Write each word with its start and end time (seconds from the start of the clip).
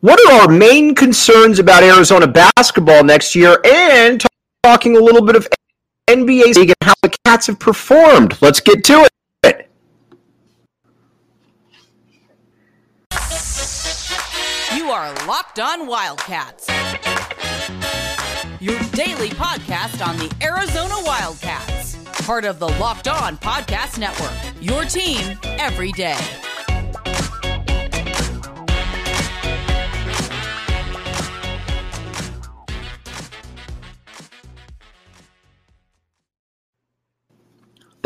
what 0.00 0.20
are 0.28 0.42
our 0.42 0.48
main 0.48 0.94
concerns 0.94 1.58
about 1.58 1.82
Arizona 1.82 2.26
basketball 2.26 3.02
next 3.04 3.34
year, 3.34 3.60
and 3.64 4.24
talking 4.62 4.96
a 4.96 5.00
little 5.00 5.24
bit 5.24 5.36
of 5.36 5.48
NBA 6.08 6.54
League 6.54 6.68
and 6.68 6.76
how 6.82 6.94
the 7.02 7.14
Cats 7.24 7.46
have 7.48 7.58
performed. 7.58 8.40
Let's 8.40 8.60
get 8.60 8.84
to 8.84 9.08
it. 9.42 9.70
You 14.74 14.90
are 14.90 15.12
Locked 15.26 15.58
On 15.58 15.86
Wildcats, 15.86 16.68
your 18.60 18.78
daily 18.92 19.30
podcast 19.30 20.06
on 20.06 20.16
the 20.18 20.32
Arizona 20.42 20.94
Wildcats, 21.04 21.96
part 22.24 22.44
of 22.44 22.58
the 22.58 22.68
Locked 22.68 23.08
On 23.08 23.36
Podcast 23.38 23.98
Network. 23.98 24.32
Your 24.60 24.84
team 24.84 25.38
every 25.58 25.92
day. 25.92 26.18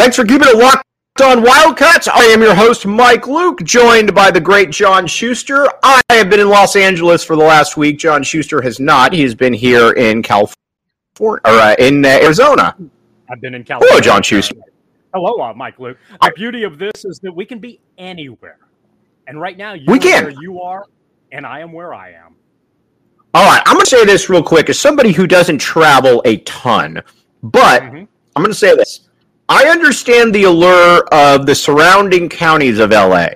Thanks 0.01 0.17
for 0.17 0.25
keeping 0.25 0.49
it 0.49 0.57
locked 0.57 0.83
on 1.23 1.43
Wildcats. 1.43 2.09
I 2.09 2.23
am 2.33 2.41
your 2.41 2.55
host, 2.55 2.87
Mike 2.87 3.27
Luke, 3.27 3.63
joined 3.65 4.15
by 4.15 4.31
the 4.31 4.41
great 4.41 4.71
John 4.71 5.07
Schuster. 5.07 5.69
I 5.83 6.01
have 6.09 6.31
been 6.31 6.41
in 6.41 6.49
Los 6.49 6.75
Angeles 6.75 7.23
for 7.23 7.37
the 7.37 7.43
last 7.45 7.77
week. 7.77 7.99
John 7.99 8.23
Schuster 8.23 8.63
has 8.63 8.81
not. 8.81 9.13
He 9.13 9.21
has 9.21 9.35
been 9.35 9.53
here 9.53 9.91
in 9.93 10.23
California, 10.23 10.57
or 11.21 11.47
uh, 11.47 11.75
in 11.79 12.03
uh, 12.03 12.09
Arizona. 12.09 12.75
I've 13.31 13.43
been 13.43 13.53
in 13.53 13.63
California. 13.63 13.91
Hello, 13.93 14.01
John 14.01 14.23
Schuster. 14.23 14.55
Hello, 15.13 15.39
uh, 15.45 15.53
Mike 15.53 15.79
Luke. 15.79 15.99
The 16.23 16.33
beauty 16.35 16.63
of 16.63 16.79
this 16.79 17.05
is 17.05 17.21
that 17.23 17.33
we 17.37 17.45
can 17.45 17.59
be 17.59 17.79
anywhere. 17.99 18.57
And 19.27 19.39
right 19.39 19.59
now, 19.59 19.75
you 19.75 19.85
We 19.87 19.99
are 19.99 20.01
can. 20.01 20.25
where 20.25 20.35
you 20.41 20.63
are, 20.63 20.87
and 21.31 21.45
I 21.45 21.61
am 21.61 21.73
where 21.75 21.93
I 21.93 22.13
am. 22.13 22.37
All 23.35 23.45
right, 23.45 23.63
I'm 23.67 23.75
going 23.75 23.85
to 23.85 23.91
say 23.91 24.07
this 24.07 24.31
real 24.31 24.43
quick 24.43 24.71
as 24.71 24.79
somebody 24.79 25.13
who 25.13 25.27
doesn't 25.27 25.59
travel 25.59 26.23
a 26.25 26.39
ton, 26.39 27.03
but 27.43 27.83
Mhm. 27.83 28.09
I'm 28.35 28.43
going 28.43 28.51
to 28.51 28.59
say 28.59 28.75
this. 28.75 29.01
I 29.53 29.65
understand 29.65 30.33
the 30.33 30.45
allure 30.45 31.03
of 31.11 31.45
the 31.45 31.57
surrounding 31.57 32.29
counties 32.29 32.79
of 32.79 32.93
LA. 32.93 33.31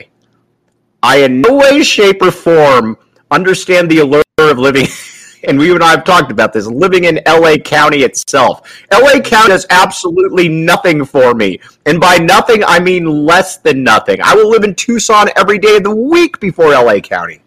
I 1.02 1.16
in 1.16 1.40
no 1.40 1.56
way, 1.56 1.82
shape, 1.82 2.22
or 2.22 2.30
form 2.30 2.96
understand 3.32 3.90
the 3.90 3.98
allure 3.98 4.22
of 4.38 4.56
living, 4.56 4.86
and 5.48 5.58
we 5.58 5.74
and 5.74 5.82
I 5.82 5.90
have 5.90 6.04
talked 6.04 6.30
about 6.30 6.52
this, 6.52 6.68
living 6.68 7.02
in 7.02 7.18
LA 7.26 7.56
County 7.56 8.04
itself. 8.04 8.86
LA 8.92 9.18
County 9.22 9.48
does 9.48 9.66
absolutely 9.70 10.48
nothing 10.48 11.04
for 11.04 11.34
me. 11.34 11.58
And 11.84 12.00
by 12.00 12.18
nothing, 12.18 12.62
I 12.62 12.78
mean 12.78 13.06
less 13.26 13.56
than 13.56 13.82
nothing. 13.82 14.20
I 14.22 14.36
will 14.36 14.48
live 14.48 14.62
in 14.62 14.76
Tucson 14.76 15.30
every 15.34 15.58
day 15.58 15.78
of 15.78 15.82
the 15.82 15.96
week 15.96 16.38
before 16.38 16.70
LA 16.70 17.00
County. 17.00 17.42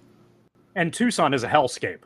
And 0.76 0.94
Tucson 0.94 1.34
is 1.34 1.46
a 1.46 1.48
hellscape. 1.48 2.00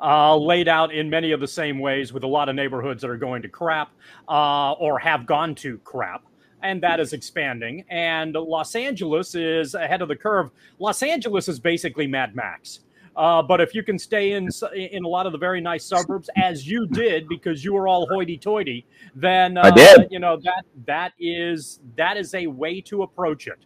Uh, 0.00 0.36
laid 0.36 0.68
out 0.68 0.94
in 0.94 1.10
many 1.10 1.32
of 1.32 1.40
the 1.40 1.48
same 1.48 1.80
ways 1.80 2.12
with 2.12 2.22
a 2.22 2.26
lot 2.26 2.48
of 2.48 2.54
neighborhoods 2.54 3.02
that 3.02 3.10
are 3.10 3.16
going 3.16 3.42
to 3.42 3.48
crap 3.48 3.90
uh, 4.28 4.72
or 4.72 4.96
have 4.98 5.26
gone 5.26 5.54
to 5.56 5.78
crap. 5.78 6.22
And 6.62 6.80
that 6.82 7.00
is 7.00 7.12
expanding. 7.12 7.84
And 7.88 8.34
Los 8.34 8.76
Angeles 8.76 9.34
is 9.34 9.74
ahead 9.74 10.00
of 10.02 10.08
the 10.08 10.16
curve. 10.16 10.50
Los 10.78 11.02
Angeles 11.02 11.48
is 11.48 11.58
basically 11.58 12.06
Mad 12.06 12.36
Max. 12.36 12.80
Uh, 13.18 13.42
but 13.42 13.60
if 13.60 13.74
you 13.74 13.82
can 13.82 13.98
stay 13.98 14.32
in 14.32 14.48
in 14.72 15.02
a 15.04 15.08
lot 15.08 15.26
of 15.26 15.32
the 15.32 15.38
very 15.38 15.60
nice 15.60 15.84
suburbs, 15.84 16.30
as 16.36 16.68
you 16.68 16.86
did 16.86 17.28
because 17.28 17.64
you 17.64 17.72
were 17.72 17.88
all 17.88 18.06
hoity-toity, 18.06 18.86
then 19.16 19.58
uh, 19.58 19.62
I 19.64 19.70
did. 19.72 20.06
you 20.12 20.20
know 20.20 20.36
that 20.44 20.64
that 20.86 21.12
is 21.18 21.80
that 21.96 22.16
is 22.16 22.32
a 22.34 22.46
way 22.46 22.80
to 22.82 23.02
approach 23.02 23.48
it. 23.48 23.58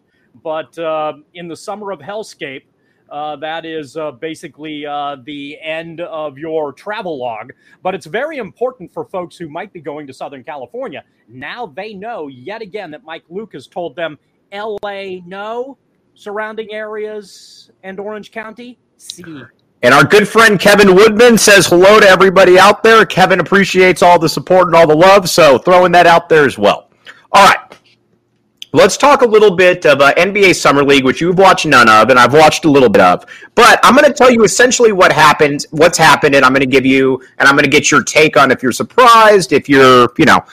But 0.43 0.77
uh, 0.79 1.13
in 1.35 1.47
the 1.47 1.55
summer 1.55 1.91
of 1.91 1.99
hellscape, 1.99 2.63
uh, 3.13 3.35
that 3.35 3.63
is 3.63 3.95
uh, 3.95 4.11
basically 4.11 4.87
uh, 4.87 5.17
the 5.23 5.57
end 5.61 6.01
of 6.01 6.37
your 6.39 6.73
travel 6.73 7.19
log. 7.19 7.51
But 7.83 7.93
it's 7.93 8.07
very 8.07 8.37
important 8.37 8.91
for 8.91 9.05
folks 9.05 9.37
who 9.37 9.47
might 9.47 9.71
be 9.71 9.81
going 9.81 10.07
to 10.07 10.13
Southern 10.13 10.43
California. 10.43 11.03
Now 11.27 11.67
they 11.67 11.93
know 11.93 12.27
yet 12.27 12.63
again 12.63 12.89
that 12.89 13.03
Mike 13.03 13.23
Luke 13.29 13.53
has 13.53 13.67
told 13.67 13.95
them 13.95 14.17
LA 14.51 15.19
no, 15.27 15.77
surrounding 16.15 16.73
areas 16.73 17.69
and 17.83 17.99
Orange 17.99 18.31
County 18.31 18.79
C. 18.97 19.23
And 19.83 19.93
our 19.93 20.03
good 20.03 20.27
friend 20.27 20.59
Kevin 20.59 20.95
Woodman 20.95 21.37
says 21.37 21.67
hello 21.67 21.99
to 21.99 22.07
everybody 22.07 22.57
out 22.57 22.81
there. 22.81 23.05
Kevin 23.05 23.39
appreciates 23.39 24.01
all 24.01 24.17
the 24.17 24.29
support 24.29 24.67
and 24.67 24.75
all 24.75 24.87
the 24.87 24.95
love, 24.95 25.29
so 25.29 25.59
throwing 25.59 25.91
that 25.91 26.07
out 26.07 26.29
there 26.29 26.45
as 26.45 26.57
well. 26.57 26.89
All 27.31 27.45
right. 27.45 27.59
Let's 28.75 28.97
talk 28.97 29.21
a 29.21 29.25
little 29.27 29.55
bit 29.55 29.85
of 29.85 30.01
uh, 30.01 30.15
NBA 30.15 30.55
Summer 30.55 30.83
League, 30.83 31.05
which 31.05 31.21
you've 31.21 31.37
watched 31.37 31.67
none 31.67 31.87
of, 31.87 32.09
and 32.09 32.17
I've 32.17 32.33
watched 32.33 32.65
a 32.65 32.71
little 32.71 32.89
bit 32.89 33.03
of. 33.03 33.23
But 33.53 33.79
I'm 33.83 33.95
going 33.95 34.07
to 34.07 34.13
tell 34.13 34.31
you 34.31 34.43
essentially 34.43 34.91
what 34.91 35.11
happened, 35.11 35.67
what's 35.69 35.95
happened, 35.95 36.33
and 36.33 36.43
I'm 36.43 36.53
going 36.53 36.61
to 36.61 36.65
give 36.65 36.83
you, 36.83 37.21
and 37.37 37.47
I'm 37.47 37.53
going 37.53 37.65
to 37.65 37.69
get 37.69 37.91
your 37.91 38.01
take 38.03 38.35
on 38.35 38.49
if 38.49 38.63
you're 38.63 38.71
surprised, 38.71 39.53
if 39.53 39.69
you're, 39.69 40.09
you 40.17 40.25
know, 40.25 40.43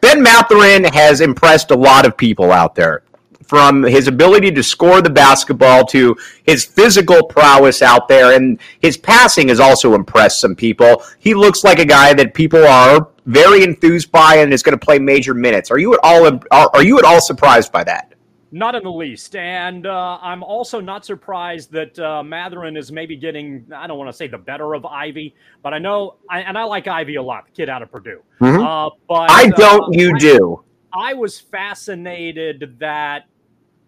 Ben 0.00 0.20
Mathurin 0.20 0.84
has 0.92 1.20
impressed 1.20 1.70
a 1.70 1.76
lot 1.76 2.04
of 2.04 2.16
people 2.16 2.50
out 2.50 2.74
there 2.74 3.04
from 3.48 3.82
his 3.82 4.06
ability 4.08 4.52
to 4.52 4.62
score 4.62 5.00
the 5.00 5.10
basketball 5.10 5.84
to 5.86 6.14
his 6.44 6.64
physical 6.66 7.24
prowess 7.24 7.80
out 7.80 8.06
there 8.06 8.36
and 8.36 8.60
his 8.80 8.96
passing 8.96 9.48
has 9.48 9.58
also 9.58 9.94
impressed 9.94 10.38
some 10.38 10.54
people. 10.54 11.02
He 11.18 11.32
looks 11.34 11.64
like 11.64 11.78
a 11.78 11.84
guy 11.86 12.12
that 12.12 12.34
people 12.34 12.64
are 12.66 13.08
very 13.24 13.64
enthused 13.64 14.12
by 14.12 14.36
and 14.36 14.52
is 14.52 14.62
going 14.62 14.78
to 14.78 14.84
play 14.84 14.98
major 14.98 15.32
minutes. 15.32 15.70
Are 15.70 15.78
you 15.78 15.94
at 15.94 16.00
all 16.02 16.26
are, 16.50 16.70
are 16.74 16.82
you 16.82 16.98
at 16.98 17.04
all 17.06 17.20
surprised 17.22 17.72
by 17.72 17.84
that? 17.84 18.12
Not 18.50 18.74
in 18.74 18.82
the 18.82 18.90
least. 18.90 19.34
And 19.36 19.86
uh, 19.86 20.18
I'm 20.22 20.42
also 20.42 20.80
not 20.80 21.04
surprised 21.04 21.70
that 21.72 21.98
uh, 21.98 22.22
Mathurin 22.22 22.76
is 22.76 22.90
maybe 22.90 23.16
getting, 23.16 23.66
I 23.74 23.86
don't 23.86 23.98
want 23.98 24.08
to 24.08 24.16
say 24.16 24.26
the 24.26 24.38
better 24.38 24.74
of 24.74 24.86
Ivey, 24.86 25.34
but 25.62 25.74
I 25.74 25.78
know, 25.78 26.16
I, 26.30 26.40
and 26.40 26.56
I 26.56 26.64
like 26.64 26.86
Ivey 26.86 27.16
a 27.16 27.22
lot, 27.22 27.44
the 27.46 27.52
kid 27.52 27.68
out 27.68 27.82
of 27.82 27.90
Purdue. 27.90 28.22
Mhm. 28.40 28.60
Uh, 28.60 28.90
but 29.06 29.30
I 29.30 29.44
uh, 29.44 29.56
don't 29.56 29.94
you 29.94 30.14
I- 30.14 30.18
do. 30.18 30.64
I 30.90 31.12
was 31.12 31.38
fascinated 31.38 32.76
that 32.80 33.26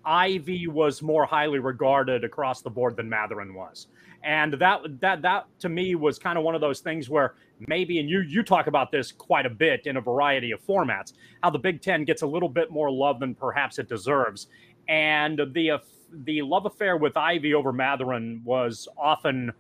Ivey 0.04 0.66
was 0.66 1.02
more 1.02 1.26
highly 1.26 1.58
regarded 1.58 2.24
across 2.24 2.62
the 2.62 2.70
board 2.70 2.96
than 2.96 3.08
Mathurin 3.08 3.54
was. 3.54 3.88
And 4.22 4.54
that 4.54 4.80
that 5.00 5.22
that 5.22 5.46
to 5.60 5.68
me 5.68 5.94
was 5.94 6.18
kind 6.18 6.36
of 6.36 6.44
one 6.44 6.54
of 6.54 6.60
those 6.60 6.80
things 6.80 7.08
where 7.08 7.34
maybe 7.68 8.00
and 8.00 8.08
you 8.08 8.20
you 8.20 8.42
talk 8.42 8.66
about 8.66 8.90
this 8.90 9.12
quite 9.12 9.46
a 9.46 9.50
bit 9.50 9.86
in 9.86 9.96
a 9.96 10.00
variety 10.00 10.52
of 10.52 10.60
formats 10.64 11.14
how 11.42 11.50
the 11.50 11.58
Big 11.58 11.80
10 11.80 12.04
gets 12.04 12.22
a 12.22 12.26
little 12.26 12.48
bit 12.48 12.70
more 12.70 12.90
love 12.90 13.20
than 13.20 13.34
perhaps 13.34 13.78
it 13.78 13.88
deserves. 13.88 14.48
And 14.88 15.40
the 15.52 15.72
uh, 15.72 15.78
the 16.24 16.42
love 16.42 16.66
affair 16.66 16.96
with 16.96 17.16
Ivey 17.16 17.54
over 17.54 17.72
Mathurin 17.72 18.42
was 18.44 18.88
often 18.98 19.52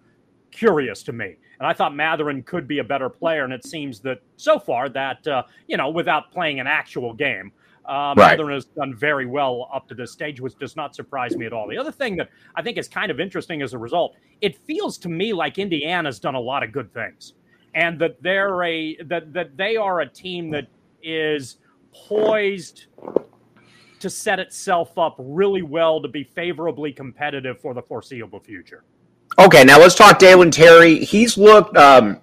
curious 0.50 1.02
to 1.04 1.12
me. 1.12 1.36
And 1.58 1.66
I 1.66 1.72
thought 1.72 1.94
Mathurin 1.94 2.42
could 2.42 2.66
be 2.66 2.78
a 2.78 2.84
better 2.84 3.08
player. 3.08 3.44
And 3.44 3.52
it 3.52 3.64
seems 3.64 4.00
that 4.00 4.20
so 4.36 4.58
far 4.58 4.88
that, 4.90 5.26
uh, 5.26 5.44
you 5.66 5.76
know, 5.76 5.90
without 5.90 6.32
playing 6.32 6.60
an 6.60 6.66
actual 6.66 7.12
game, 7.14 7.52
uh, 7.90 8.14
Right. 8.16 8.38
Has 8.38 8.66
done 8.66 8.94
very 8.94 9.26
well 9.26 9.68
up 9.74 9.88
to 9.88 9.94
this 9.94 10.12
stage, 10.12 10.40
which 10.40 10.56
does 10.58 10.76
not 10.76 10.94
surprise 10.94 11.36
me 11.36 11.44
at 11.44 11.52
all. 11.52 11.68
The 11.68 11.76
other 11.76 11.90
thing 11.90 12.16
that 12.16 12.30
I 12.54 12.62
think 12.62 12.78
is 12.78 12.86
kind 12.88 13.10
of 13.10 13.18
interesting 13.18 13.62
as 13.62 13.74
a 13.74 13.78
result, 13.78 14.14
it 14.40 14.56
feels 14.56 14.96
to 14.98 15.08
me 15.08 15.32
like 15.32 15.58
Indiana's 15.58 16.20
done 16.20 16.36
a 16.36 16.40
lot 16.40 16.62
of 16.62 16.70
good 16.70 16.94
things. 16.94 17.34
And 17.74 17.98
that 18.00 18.22
they're 18.22 18.62
a 18.62 18.96
that 19.06 19.32
that 19.32 19.56
they 19.56 19.76
are 19.76 20.00
a 20.00 20.08
team 20.08 20.50
that 20.50 20.68
is 21.02 21.56
poised 21.92 22.86
to 23.98 24.08
set 24.08 24.38
itself 24.38 24.96
up 24.96 25.16
really 25.18 25.62
well 25.62 26.00
to 26.00 26.08
be 26.08 26.24
favorably 26.24 26.92
competitive 26.92 27.60
for 27.60 27.74
the 27.74 27.82
foreseeable 27.82 28.40
future. 28.40 28.84
Okay, 29.38 29.64
now 29.64 29.78
let's 29.78 29.94
talk 29.94 30.18
Dalen 30.18 30.50
Terry. 30.50 31.04
He's 31.04 31.36
looked. 31.36 31.76
Um, 31.76 32.20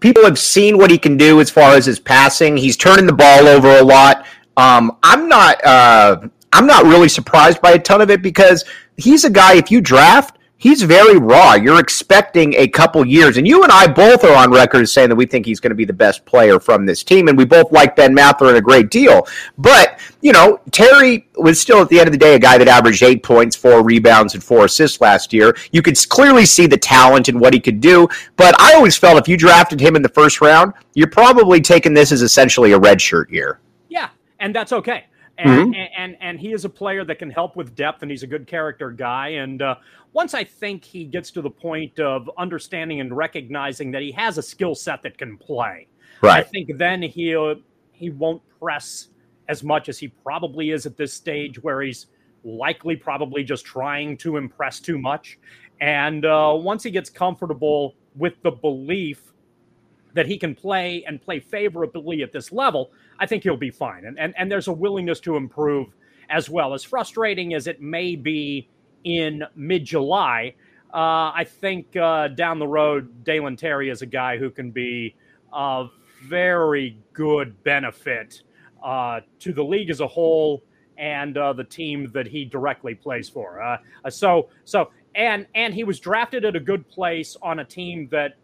people 0.00 0.24
have 0.24 0.38
seen 0.38 0.78
what 0.78 0.90
he 0.90 0.98
can 0.98 1.16
do 1.16 1.40
as 1.40 1.50
far 1.50 1.74
as 1.74 1.86
his 1.86 2.00
passing. 2.00 2.56
He's 2.56 2.76
turning 2.76 3.06
the 3.06 3.12
ball 3.12 3.46
over 3.46 3.68
a 3.68 3.82
lot. 3.82 4.26
Um, 4.60 4.98
I'm 5.02 5.26
not. 5.26 5.64
Uh, 5.64 6.28
I'm 6.52 6.66
not 6.66 6.84
really 6.84 7.08
surprised 7.08 7.62
by 7.62 7.72
a 7.72 7.78
ton 7.78 8.02
of 8.02 8.10
it 8.10 8.20
because 8.20 8.64
he's 8.98 9.24
a 9.24 9.30
guy. 9.30 9.54
If 9.54 9.70
you 9.70 9.80
draft, 9.80 10.36
he's 10.58 10.82
very 10.82 11.16
raw. 11.16 11.54
You're 11.54 11.80
expecting 11.80 12.52
a 12.56 12.68
couple 12.68 13.02
years, 13.06 13.38
and 13.38 13.48
you 13.48 13.62
and 13.62 13.72
I 13.72 13.86
both 13.86 14.22
are 14.22 14.36
on 14.36 14.50
record 14.50 14.82
as 14.82 14.92
saying 14.92 15.08
that 15.08 15.16
we 15.16 15.24
think 15.24 15.46
he's 15.46 15.60
going 15.60 15.70
to 15.70 15.76
be 15.76 15.86
the 15.86 15.94
best 15.94 16.26
player 16.26 16.60
from 16.60 16.84
this 16.84 17.02
team, 17.02 17.28
and 17.28 17.38
we 17.38 17.46
both 17.46 17.72
like 17.72 17.96
Ben 17.96 18.12
Mather 18.12 18.44
Mathurin 18.44 18.56
a 18.56 18.60
great 18.60 18.90
deal. 18.90 19.26
But 19.56 19.98
you 20.20 20.32
know, 20.32 20.60
Terry 20.72 21.26
was 21.36 21.58
still 21.58 21.80
at 21.80 21.88
the 21.88 21.98
end 21.98 22.08
of 22.08 22.12
the 22.12 22.18
day 22.18 22.34
a 22.34 22.38
guy 22.38 22.58
that 22.58 22.68
averaged 22.68 23.02
eight 23.02 23.22
points, 23.22 23.56
four 23.56 23.82
rebounds, 23.82 24.34
and 24.34 24.44
four 24.44 24.66
assists 24.66 25.00
last 25.00 25.32
year. 25.32 25.56
You 25.72 25.80
could 25.80 25.96
clearly 26.10 26.44
see 26.44 26.66
the 26.66 26.76
talent 26.76 27.28
and 27.28 27.40
what 27.40 27.54
he 27.54 27.60
could 27.60 27.80
do. 27.80 28.08
But 28.36 28.60
I 28.60 28.74
always 28.74 28.98
felt 28.98 29.16
if 29.18 29.26
you 29.26 29.38
drafted 29.38 29.80
him 29.80 29.96
in 29.96 30.02
the 30.02 30.10
first 30.10 30.42
round, 30.42 30.74
you're 30.92 31.08
probably 31.08 31.62
taking 31.62 31.94
this 31.94 32.12
as 32.12 32.20
essentially 32.20 32.72
a 32.72 32.78
redshirt 32.78 33.30
year. 33.30 33.58
And 34.40 34.54
that's 34.54 34.72
okay. 34.72 35.04
And, 35.38 35.74
Mhm. 35.74 35.88
and 35.96 36.16
and 36.20 36.40
he 36.40 36.52
is 36.52 36.64
a 36.64 36.68
player 36.68 37.04
that 37.04 37.18
can 37.18 37.30
help 37.30 37.56
with 37.56 37.74
depth, 37.74 38.02
and 38.02 38.10
he's 38.10 38.22
a 38.22 38.26
good 38.26 38.46
character 38.46 38.90
guy. 38.90 39.28
And 39.28 39.62
uh, 39.62 39.76
once 40.12 40.34
I 40.34 40.44
think 40.44 40.84
he 40.84 41.04
gets 41.04 41.30
to 41.30 41.40
the 41.42 41.50
point 41.50 41.98
of 41.98 42.28
understanding 42.36 43.00
and 43.00 43.16
recognizing 43.16 43.90
that 43.92 44.02
he 44.02 44.12
has 44.12 44.36
a 44.36 44.42
skill 44.42 44.74
set 44.74 45.02
that 45.02 45.16
can 45.16 45.38
play, 45.38 45.86
I 46.38 46.42
think 46.42 46.76
then 46.76 47.00
he'll 47.02 47.56
he 47.92 48.10
won't 48.10 48.42
press 48.58 49.08
as 49.48 49.62
much 49.62 49.88
as 49.88 49.98
he 49.98 50.08
probably 50.08 50.70
is 50.70 50.84
at 50.84 50.96
this 50.96 51.12
stage, 51.14 51.62
where 51.62 51.80
he's 51.80 52.06
likely 52.44 52.96
probably 52.96 53.42
just 53.44 53.64
trying 53.64 54.16
to 54.18 54.36
impress 54.36 54.80
too 54.80 54.98
much. 54.98 55.38
And 55.80 56.24
uh, 56.26 56.52
once 56.58 56.82
he 56.82 56.90
gets 56.90 57.08
comfortable 57.08 57.94
with 58.14 58.34
the 58.42 58.50
belief 58.50 59.32
that 60.14 60.26
he 60.26 60.38
can 60.38 60.54
play 60.54 61.04
and 61.06 61.20
play 61.20 61.40
favorably 61.40 62.22
at 62.22 62.32
this 62.32 62.52
level, 62.52 62.90
I 63.18 63.26
think 63.26 63.42
he'll 63.42 63.56
be 63.56 63.70
fine. 63.70 64.04
And, 64.04 64.18
and, 64.18 64.34
and 64.36 64.50
there's 64.50 64.68
a 64.68 64.72
willingness 64.72 65.20
to 65.20 65.36
improve 65.36 65.88
as 66.28 66.48
well. 66.48 66.74
As 66.74 66.84
frustrating 66.84 67.54
as 67.54 67.66
it 67.66 67.80
may 67.80 68.16
be 68.16 68.68
in 69.04 69.44
mid 69.54 69.84
July, 69.84 70.54
uh, 70.92 71.30
I 71.34 71.44
think 71.46 71.96
uh, 71.96 72.28
down 72.28 72.58
the 72.58 72.66
road, 72.66 73.24
Dalen 73.24 73.56
Terry 73.56 73.90
is 73.90 74.02
a 74.02 74.06
guy 74.06 74.38
who 74.38 74.50
can 74.50 74.70
be 74.70 75.14
a 75.52 75.86
very 76.24 76.98
good 77.12 77.62
benefit 77.62 78.42
uh, 78.82 79.20
to 79.40 79.52
the 79.52 79.62
league 79.62 79.90
as 79.90 80.00
a 80.00 80.06
whole 80.06 80.62
and 80.98 81.36
uh, 81.36 81.52
the 81.52 81.64
team 81.64 82.10
that 82.12 82.26
he 82.26 82.44
directly 82.44 82.94
plays 82.94 83.28
for. 83.28 83.62
Uh, 83.62 83.78
so, 84.10 84.48
so, 84.64 84.90
and 85.14 85.46
and 85.54 85.74
he 85.74 85.82
was 85.82 85.98
drafted 85.98 86.44
at 86.44 86.54
a 86.54 86.60
good 86.60 86.88
place 86.88 87.36
on 87.42 87.60
a 87.60 87.64
team 87.64 88.08
that 88.10 88.34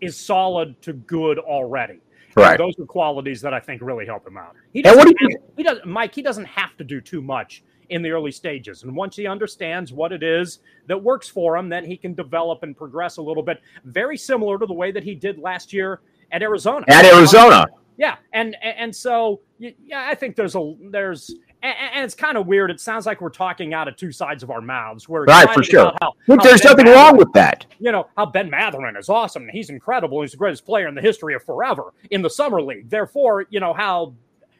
is 0.00 0.16
solid 0.16 0.80
to 0.82 0.92
good 0.92 1.38
already. 1.38 2.00
Right. 2.36 2.52
And 2.52 2.60
those 2.60 2.78
are 2.78 2.86
qualities 2.86 3.40
that 3.40 3.52
I 3.52 3.60
think 3.60 3.82
really 3.82 4.06
help 4.06 4.26
him 4.26 4.36
out. 4.36 4.54
He 4.72 4.82
doesn't, 4.82 4.98
what 4.98 5.08
do 5.08 5.14
have, 5.20 5.42
he 5.56 5.62
does, 5.62 5.78
Mike. 5.84 6.14
He 6.14 6.22
doesn't 6.22 6.44
have 6.44 6.76
to 6.76 6.84
do 6.84 7.00
too 7.00 7.22
much 7.22 7.62
in 7.88 8.02
the 8.02 8.10
early 8.10 8.30
stages, 8.30 8.84
and 8.84 8.94
once 8.94 9.16
he 9.16 9.26
understands 9.26 9.92
what 9.92 10.12
it 10.12 10.22
is 10.22 10.60
that 10.86 11.02
works 11.02 11.28
for 11.28 11.56
him, 11.56 11.68
then 11.68 11.84
he 11.84 11.96
can 11.96 12.14
develop 12.14 12.62
and 12.62 12.76
progress 12.76 13.16
a 13.16 13.22
little 13.22 13.42
bit. 13.42 13.60
Very 13.84 14.16
similar 14.16 14.60
to 14.60 14.66
the 14.66 14.72
way 14.72 14.92
that 14.92 15.02
he 15.02 15.16
did 15.16 15.40
last 15.40 15.72
year 15.72 16.00
at 16.30 16.40
Arizona. 16.40 16.84
at 16.88 17.04
Arizona? 17.04 17.66
Yeah, 17.96 18.16
and 18.32 18.56
and 18.62 18.78
and 18.78 18.96
so 18.96 19.40
yeah, 19.58 20.06
I 20.08 20.14
think 20.14 20.36
there's 20.36 20.54
a 20.54 20.74
there's 20.90 21.34
and, 21.62 21.74
and 21.94 22.04
it's 22.04 22.14
kind 22.14 22.36
of 22.36 22.46
weird. 22.46 22.70
It 22.70 22.80
sounds 22.80 23.06
like 23.06 23.20
we're 23.20 23.28
talking 23.30 23.74
out 23.74 23.88
of 23.88 23.96
two 23.96 24.12
sides 24.12 24.42
of 24.42 24.50
our 24.50 24.60
mouths. 24.60 25.08
We're 25.08 25.24
Right, 25.24 25.48
for 25.52 25.62
sure. 25.62 25.92
How, 26.00 26.12
Look, 26.26 26.40
how 26.40 26.44
there's 26.48 26.60
Ben 26.62 26.70
nothing 26.72 26.84
Mathurin- 26.86 27.04
wrong 27.06 27.16
with 27.16 27.32
that. 27.34 27.66
you 27.78 27.92
know 27.92 28.08
how 28.16 28.26
Ben 28.26 28.48
Mathurin 28.50 28.96
is 28.96 29.08
awesome. 29.08 29.42
and 29.42 29.50
He's 29.52 29.70
incredible. 29.70 30.20
He's 30.22 30.32
the 30.32 30.36
greatest 30.36 30.64
player 30.64 30.88
in 30.88 30.94
the 30.94 31.00
history 31.02 31.34
of 31.34 31.42
forever 31.44 31.92
in 32.10 32.22
the 32.22 32.30
summer 32.30 32.60
league. 32.62 32.88
Therefore, 32.90 33.46
you 33.50 33.60
know 33.60 33.72
how 33.72 34.14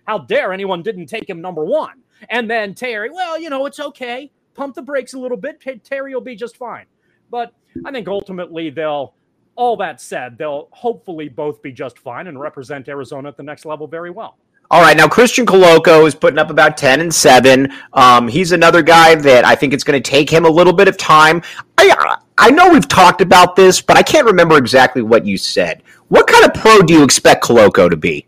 how 0.07 0.19
dare 0.19 0.53
anyone 0.53 0.83
didn't 0.83 1.07
take 1.07 1.29
him 1.29 1.41
number 1.41 1.65
one? 1.65 2.03
And 2.29 2.51
then 2.51 2.75
Terry, 2.75 3.11
well, 3.11 3.39
you 3.41 3.49
know 3.51 3.65
it's 3.67 3.81
okay. 3.81 4.31
Pump 4.55 4.75
the 4.75 4.83
brakes 4.83 5.15
a 5.15 5.19
little 5.19 5.37
bit. 5.39 5.63
Terry 5.85 6.13
will 6.15 6.21
be 6.21 6.37
just 6.37 6.57
fine. 6.57 6.85
But 7.31 7.55
I 7.85 7.93
think 7.93 8.09
ultimately 8.09 8.71
they'll. 8.71 9.15
All 9.57 9.77
that 9.77 10.01
said, 10.01 10.39
they'll 10.39 10.69
hopefully 10.71 11.29
both 11.29 11.61
be 11.61 11.71
just 11.71 11.99
fine 11.99 12.29
and 12.29 12.41
represent 12.41 12.89
Arizona 12.89 13.29
at 13.29 13.37
the 13.37 13.43
next 13.43 13.67
level 13.67 13.87
very 13.87 14.11
well. 14.11 14.39
All 14.73 14.81
right, 14.81 14.97
now 14.97 15.09
Christian 15.09 15.47
Koloko 15.47 16.07
is 16.07 16.15
putting 16.15 16.39
up 16.39 16.49
about 16.49 16.77
10 16.77 17.01
and 17.01 17.13
7. 17.13 17.73
Um, 17.93 18.29
he's 18.29 18.53
another 18.53 18.83
guy 18.83 19.17
that 19.17 19.45
I 19.45 19.57
think 19.57 19.73
it's 19.73 19.83
going 19.83 20.01
to 20.01 20.11
take 20.11 20.31
him 20.31 20.45
a 20.45 20.49
little 20.49 20.73
bit 20.73 20.87
of 20.87 20.97
time. 20.97 21.43
I, 21.77 22.17
I 22.39 22.51
know 22.51 22.71
we've 22.71 22.87
talked 22.87 23.21
about 23.21 23.57
this, 23.57 23.81
but 23.81 23.97
I 23.97 24.03
can't 24.03 24.27
remember 24.27 24.57
exactly 24.57 25.03
what 25.03 25.27
you 25.27 25.39
said. 25.39 25.83
What 26.07 26.29
kind 26.29 26.45
of 26.45 26.55
pro 26.55 26.83
do 26.83 26.95
you 26.95 27.03
expect 27.03 27.43
Koloko 27.43 27.91
to 27.91 27.97
be? 27.97 28.27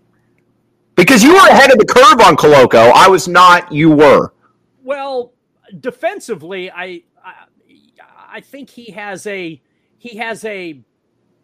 Because 0.96 1.22
you 1.22 1.32
were 1.32 1.48
ahead 1.48 1.70
of 1.70 1.78
the 1.78 1.84
curve 1.84 2.20
on 2.20 2.36
Koloko. 2.36 2.90
I 2.92 3.06
was 3.08 3.28
not, 3.28 3.70
you 3.70 3.92
were. 3.92 4.34
Well, 4.82 5.34
defensively, 5.78 6.72
I, 6.72 7.02
I 7.24 7.34
I 8.32 8.40
think 8.40 8.70
he 8.70 8.90
has 8.92 9.26
a 9.26 9.60
he 9.98 10.16
has 10.16 10.44
a 10.44 10.82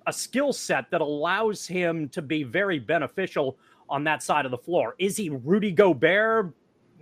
a 0.06 0.12
skill 0.12 0.53
set 0.53 0.91
that 0.91 1.00
allows 1.00 1.67
him 1.67 2.09
to 2.09 2.23
be 2.23 2.43
very 2.43 2.79
beneficial 2.79 3.59
on 3.88 4.05
that 4.05 4.23
side 4.23 4.44
of 4.44 4.50
the 4.50 4.58
floor. 4.58 4.94
Is 4.99 5.17
he 5.17 5.31
Rudy 5.31 5.73
Gobert? 5.73 6.52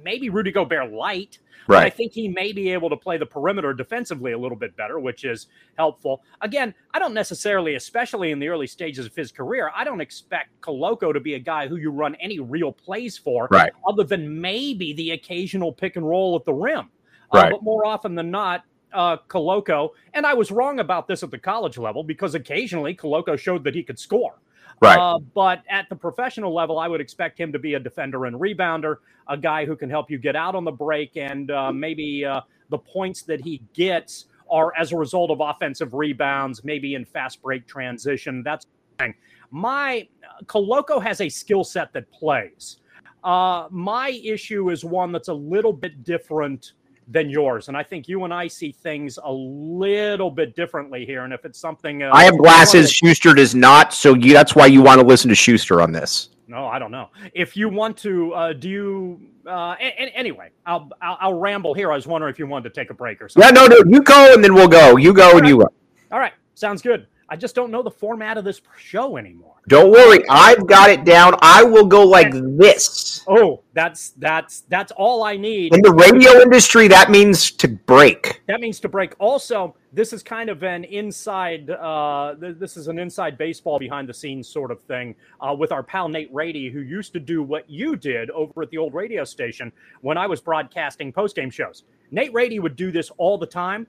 Maybe 0.03 0.29
Rudy 0.29 0.53
Gobert 0.53 0.93
light. 0.93 1.39
But 1.69 1.79
I 1.79 1.91
think 1.91 2.13
he 2.13 2.29
may 2.29 2.53
be 2.53 2.71
able 2.71 2.89
to 2.91 2.97
play 2.97 3.19
the 3.19 3.27
perimeter 3.27 3.75
defensively 3.75 4.33
a 4.33 4.39
little 4.39 4.57
bit 4.57 4.77
better, 4.77 5.01
which 5.01 5.25
is 5.25 5.49
helpful. 5.77 6.23
Again, 6.41 6.73
I 6.95 7.01
don't 7.01 7.15
necessarily, 7.15 7.75
especially 7.75 8.31
in 8.31 8.39
the 8.39 8.47
early 8.49 8.69
stages 8.69 9.05
of 9.05 9.17
his 9.17 9.33
career, 9.33 9.73
I 9.75 9.83
don't 9.83 10.01
expect 10.01 10.61
Koloko 10.61 11.13
to 11.13 11.19
be 11.19 11.35
a 11.35 11.41
guy 11.41 11.67
who 11.67 11.75
you 11.77 11.91
run 11.91 12.15
any 12.17 12.39
real 12.39 12.71
plays 12.71 13.19
for 13.19 13.49
Right. 13.51 13.73
other 13.89 14.05
than 14.05 14.41
maybe 14.41 14.93
the 14.93 15.11
occasional 15.11 15.73
pick 15.73 15.97
and 15.97 16.09
roll 16.09 16.37
at 16.37 16.45
the 16.45 16.55
rim. 16.55 16.89
Uh, 17.33 17.51
but 17.51 17.63
more 17.65 17.85
often 17.85 18.15
than 18.15 18.31
not, 18.31 18.63
uh, 18.93 19.17
Koloko, 19.29 19.91
and 20.15 20.25
I 20.25 20.35
was 20.35 20.53
wrong 20.53 20.79
about 20.79 21.09
this 21.09 21.25
at 21.25 21.33
the 21.33 21.39
college 21.39 21.79
level 21.79 22.05
because 22.05 22.37
occasionally 22.37 22.95
Koloko 22.95 23.37
showed 23.37 23.65
that 23.65 23.75
he 23.75 23.83
could 23.83 23.99
score. 23.99 24.39
Right. 24.81 24.99
Uh, 24.99 25.19
but 25.35 25.63
at 25.71 25.89
the 25.89 25.97
professional 25.97 26.55
level, 26.55 26.79
I 26.79 26.89
would 26.89 27.01
expect 27.01 27.41
him 27.41 27.53
to 27.53 27.59
be 27.59 27.75
a 27.75 27.81
defender 27.81 28.27
and 28.27 28.37
rebounder, 28.37 28.97
a 29.29 29.37
guy 29.37 29.65
who 29.65 29.75
can 29.75 29.89
help 29.89 30.11
you 30.11 30.19
get 30.19 30.37
out 30.37 30.55
on 30.55 30.65
the 30.65 30.73
break, 30.73 31.17
and 31.17 31.51
uh, 31.51 31.73
maybe 31.73 32.25
uh, 32.25 32.43
the 32.69 32.79
points 32.79 33.23
that 33.23 33.41
he 33.41 33.63
gets 33.73 34.27
are 34.51 34.73
as 34.77 34.93
a 34.93 34.97
result 34.97 35.31
of 35.31 35.41
offensive 35.41 35.95
rebounds, 35.95 36.63
maybe 36.63 36.95
in 36.95 37.05
fast 37.05 37.43
break 37.43 37.67
transition. 37.67 38.43
That's 38.43 38.67
thing. 38.99 39.15
My 39.51 40.09
Koloko 40.45 41.03
has 41.03 41.21
a 41.21 41.29
skill 41.29 41.65
set 41.65 41.93
that 41.93 42.11
plays. 42.13 42.79
Uh, 43.25 43.67
my 43.71 44.11
issue 44.11 44.71
is 44.71 44.85
one 44.85 45.11
that's 45.11 45.29
a 45.29 45.35
little 45.35 45.73
bit 45.73 46.05
different 46.05 46.73
than 47.09 47.31
yours, 47.31 47.69
and 47.69 47.77
I 47.77 47.83
think 47.83 48.09
you 48.09 48.25
and 48.25 48.35
I 48.35 48.49
see 48.49 48.73
things 48.73 49.19
a 49.23 49.33
little 49.33 50.31
bit 50.31 50.57
differently 50.57 51.07
here. 51.07 51.25
And 51.25 51.33
if 51.33 51.45
it's 51.45 51.59
something 51.59 52.03
uh, 52.03 52.11
I 52.13 52.25
have 52.25 52.37
glasses. 52.37 52.93
Schuster 52.93 53.35
does 53.35 53.55
not. 53.55 53.93
So 53.93 54.15
you, 54.15 54.33
that's 54.33 54.55
why 54.55 54.67
you 54.67 54.83
want 54.83 55.01
to 55.01 55.07
listen 55.07 55.29
to 55.29 55.35
Schuster 55.35 55.81
on 55.81 55.93
this. 55.93 56.31
No, 56.49 56.67
I 56.67 56.79
don't 56.79 56.93
know. 56.93 57.11
If 57.35 57.57
you 57.57 57.69
want 57.69 57.97
to, 57.99 58.33
uh, 58.35 58.53
do 58.53 58.69
you? 58.69 59.21
Uh, 59.47 59.75
anyway, 59.81 60.51
I'll, 60.65 60.89
I'll 61.01 61.19
I'll 61.21 61.35
ramble 61.35 61.75
here. 61.75 61.93
I 61.93 61.97
was 61.97 62.07
wondering 62.07 62.33
if 62.33 62.39
you 62.39 62.47
wanted 62.47 62.73
to 62.73 62.81
take 62.81 62.91
a 62.91 62.95
break 62.95 63.21
or 63.21 63.29
something. 63.29 63.55
Yeah, 63.55 63.61
no, 63.61 63.67
no. 63.67 63.83
You 63.87 64.03
go 64.03 64.33
and 64.33 64.43
then 64.43 64.55
we'll 64.55 64.69
go. 64.69 64.97
You 64.97 65.13
go 65.13 65.39
and 65.39 65.47
you 65.47 65.59
go. 65.59 65.69
All 66.13 66.19
right, 66.19 66.33
sounds 66.55 66.83
good. 66.83 67.07
I 67.29 67.37
just 67.37 67.55
don't 67.55 67.73
know 67.73 67.83
the 67.83 67.91
format 67.91 68.39
of 68.39 68.45
this 68.45 68.61
show 68.79 69.17
anymore. 69.17 69.55
Don't 69.69 69.91
worry. 69.91 70.21
I've 70.29 70.65
got 70.67 70.91
it 70.91 71.05
down. 71.05 71.35
I 71.43 71.65
will 71.65 71.87
go 71.87 72.05
like 72.05 72.31
this. 72.33 73.25
Oh, 73.27 73.63
that's 73.75 74.11
that's 74.11 74.61
that's 74.69 74.93
all 74.93 75.25
I 75.25 75.37
need. 75.37 75.75
In 75.75 75.83
the 75.83 75.93
radio 75.93 76.41
industry, 76.41 76.87
that 76.87 77.11
means 77.11 77.51
to 77.51 77.67
break. 77.67 78.43
That 78.47 78.61
means 78.61 78.79
to 78.81 78.89
break. 78.89 79.15
Also, 79.19 79.75
this 79.93 80.13
is 80.13 80.23
kind 80.23 80.51
of 80.51 80.63
an 80.63 80.85
inside. 80.85 81.69
Uh, 81.69 82.37
this 82.39 82.77
is 82.77 82.87
an 82.87 83.01
inside 83.01 83.37
baseball 83.37 83.81
behind 83.81 84.09
the 84.09 84.15
scenes 84.15 84.47
sort 84.49 84.71
of 84.71 84.81
thing 84.83 85.17
uh, 85.41 85.53
with 85.53 85.73
our 85.73 85.83
pal 85.83 86.09
Nate 86.09 86.33
Rady, 86.33 86.71
who 86.71 86.81
used 86.81 87.13
to 87.15 87.21
do 87.21 87.43
what 87.43 87.69
you 87.69 87.97
did 87.97 88.31
over 88.31 88.63
at 88.63 88.71
the 88.71 88.79
old 88.79 88.95
radio 88.95 89.25
station 89.25 89.73
when 90.01 90.17
I 90.17 90.29
was 90.29 90.41
broadcasting 90.41 91.13
post 91.13 91.35
game 91.35 91.51
shows. 91.51 91.83
Nate 92.13 92.33
Rady 92.33 92.61
would 92.61 92.77
do 92.77 92.93
this 92.93 93.11
all 93.17 93.37
the 93.37 93.47
time, 93.47 93.89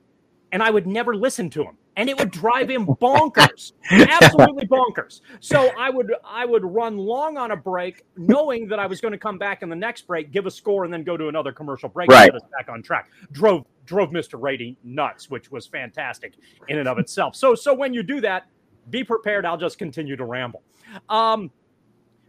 and 0.51 0.63
I 0.63 0.71
would 0.71 0.87
never 0.87 1.15
listen 1.15 1.51
to 1.51 1.63
him, 1.63 1.77
and 1.97 2.07
it 2.09 2.17
would 2.17 2.31
drive 2.31 2.69
him 2.69 2.85
bonkers, 2.85 3.73
absolutely 3.91 4.67
bonkers. 4.67 5.21
So 5.41 5.71
I 5.77 5.89
would 5.89 6.13
I 6.23 6.45
would 6.45 6.63
run 6.63 6.95
long 6.95 7.37
on 7.37 7.51
a 7.51 7.57
break, 7.57 8.05
knowing 8.15 8.67
that 8.69 8.79
I 8.79 8.85
was 8.85 9.01
going 9.01 9.11
to 9.11 9.17
come 9.17 9.37
back 9.37 9.63
in 9.63 9.69
the 9.69 9.75
next 9.75 10.07
break, 10.07 10.31
give 10.31 10.45
a 10.45 10.51
score, 10.51 10.85
and 10.85 10.93
then 10.93 11.03
go 11.03 11.17
to 11.17 11.27
another 11.27 11.51
commercial 11.51 11.89
break 11.89 12.09
Right. 12.09 12.31
get 12.31 12.35
us 12.35 12.47
back 12.55 12.69
on 12.69 12.81
track. 12.81 13.09
Drove 13.33 13.65
drove 13.85 14.11
Mr. 14.11 14.41
Rady 14.41 14.77
nuts, 14.83 15.29
which 15.29 15.51
was 15.51 15.65
fantastic 15.65 16.35
in 16.69 16.77
and 16.77 16.87
of 16.87 16.99
itself. 16.99 17.35
So 17.35 17.55
so 17.55 17.73
when 17.73 17.93
you 17.93 18.03
do 18.03 18.21
that, 18.21 18.47
be 18.91 19.03
prepared. 19.03 19.45
I'll 19.45 19.57
just 19.57 19.79
continue 19.79 20.15
to 20.15 20.23
ramble. 20.25 20.61
Um, 21.09 21.51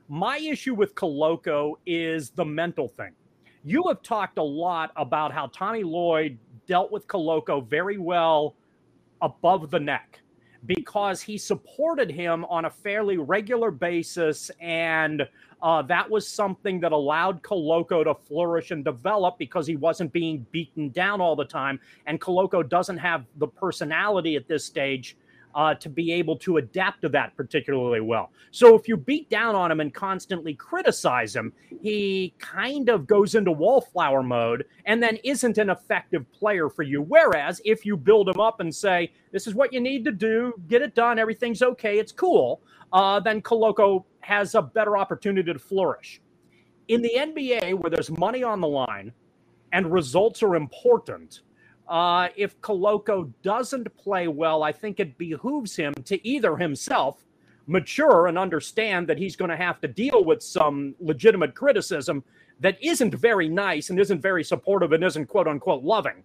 my 0.09 0.39
issue 0.39 0.75
with 0.75 0.95
Koloko 0.95 1.75
is 1.85 2.31
the 2.31 2.45
mental 2.45 2.89
thing. 2.89 3.13
You 3.65 3.85
have 3.89 4.03
talked 4.03 4.39
a 4.39 4.43
lot 4.43 4.93
about 4.97 5.31
how 5.31 5.49
Tommy 5.49 5.83
Lloyd 5.83 6.39
dealt 6.67 6.91
with 6.91 7.07
Koloko 7.07 7.67
very 7.69 7.99
well 7.99 8.57
above 9.23 9.71
the 9.71 9.81
neck 9.81 10.21
because 10.67 11.23
he 11.23 11.39
supported 11.39 12.11
him 12.11 12.45
on 12.47 12.65
a 12.65 12.71
fairly 12.71 13.17
regular 13.17 13.71
basis 13.71 14.51
and 14.61 15.27
uh, 15.63 15.83
that 15.83 16.09
was 16.09 16.29
something 16.29 16.81
that 16.81 16.93
allowed 16.93 17.43
Koloko 17.43 18.05
to 18.05 18.15
flourish 18.15 18.71
and 18.71 18.85
develop 18.85 19.39
because 19.39 19.67
he 19.67 19.77
wasn't 19.77 20.13
being 20.13 20.47
beaten 20.53 20.91
down 20.91 21.21
all 21.21 21.35
the 21.35 21.45
time. 21.45 21.81
And 22.07 22.21
Koloko 22.21 22.69
doesn't 22.69 22.99
have 22.99 23.25
the 23.39 23.49
personality 23.49 24.37
at 24.37 24.47
this 24.47 24.65
stage 24.65 25.17
uh, 25.55 25.75
to 25.75 25.89
be 25.89 26.13
able 26.13 26.37
to 26.37 26.59
adapt 26.59 27.03
to 27.03 27.09
that 27.11 27.37
particularly 27.37 28.01
well. 28.01 28.31
So 28.51 28.75
if 28.75 28.89
you 28.89 28.97
beat 28.97 29.29
down 29.31 29.55
on 29.55 29.71
him 29.71 29.81
and 29.81 29.93
constantly 29.93 30.55
criticize 30.55 31.35
him, 31.35 31.53
he 31.81 32.35
kind 32.39 32.89
of 32.89 33.07
goes 33.07 33.35
into 33.35 33.53
wallflower 33.53 34.23
mode 34.23 34.65
and 34.85 35.03
then 35.03 35.19
isn't 35.25 35.59
an 35.59 35.71
effective 35.71 36.31
player 36.33 36.69
for 36.69 36.83
you. 36.83 37.03
Whereas 37.03 37.61
if 37.65 37.85
you 37.85 37.97
build 37.97 38.29
him 38.29 38.41
up 38.41 38.61
and 38.61 38.75
say, 38.75 39.13
this 39.33 39.47
is 39.47 39.55
what 39.55 39.73
you 39.73 39.81
need 39.81 40.05
to 40.05 40.13
do, 40.13 40.55
get 40.69 40.83
it 40.83 40.95
done, 40.95 41.19
everything's 41.19 41.63
okay, 41.63 41.99
it's 41.99 42.13
cool, 42.13 42.63
uh, 42.93 43.21
then 43.21 43.43
Koloko 43.43 44.05
has 44.21 44.55
a 44.55 44.63
better 44.63 44.97
opportunity 44.97 45.53
to 45.53 45.59
flourish. 45.59 46.21
In 46.89 47.03
the 47.03 47.13
NBA, 47.17 47.75
where 47.75 47.91
there's 47.91 48.11
money 48.11 48.43
on 48.43 48.61
the 48.61 48.69
line 48.69 49.13
and 49.73 49.93
results 49.93 50.43
are 50.43 50.57
important, 50.57 51.43
uh, 51.89 52.29
if 52.37 52.61
Koloko 52.61 53.33
doesn't 53.43 53.95
play 53.97 54.29
well, 54.29 54.63
I 54.63 54.73
think 54.73 55.01
it 55.01 55.17
behooves 55.17 55.75
him 55.75 55.95
to 56.05 56.27
either 56.27 56.57
himself 56.57 57.25
mature 57.67 58.27
and 58.27 58.39
understand 58.39 59.07
that 59.09 59.19
he's 59.19 59.37
going 59.37 59.51
to 59.51 59.57
have 59.57 59.81
to 59.81 59.89
deal 59.89 60.25
with 60.25 60.43
some 60.43 60.95
legitimate 61.01 61.55
criticism 61.55 62.25
that 62.61 62.83
isn't 62.83 63.15
very 63.15 63.49
nice 63.49 63.91
and 63.91 64.01
isn't 64.01 64.21
very 64.21 64.43
supportive 64.43 64.93
and 64.93 65.05
isn't 65.05 65.27
quote 65.27 65.47
unquote 65.47 65.85
loving. 65.85 66.23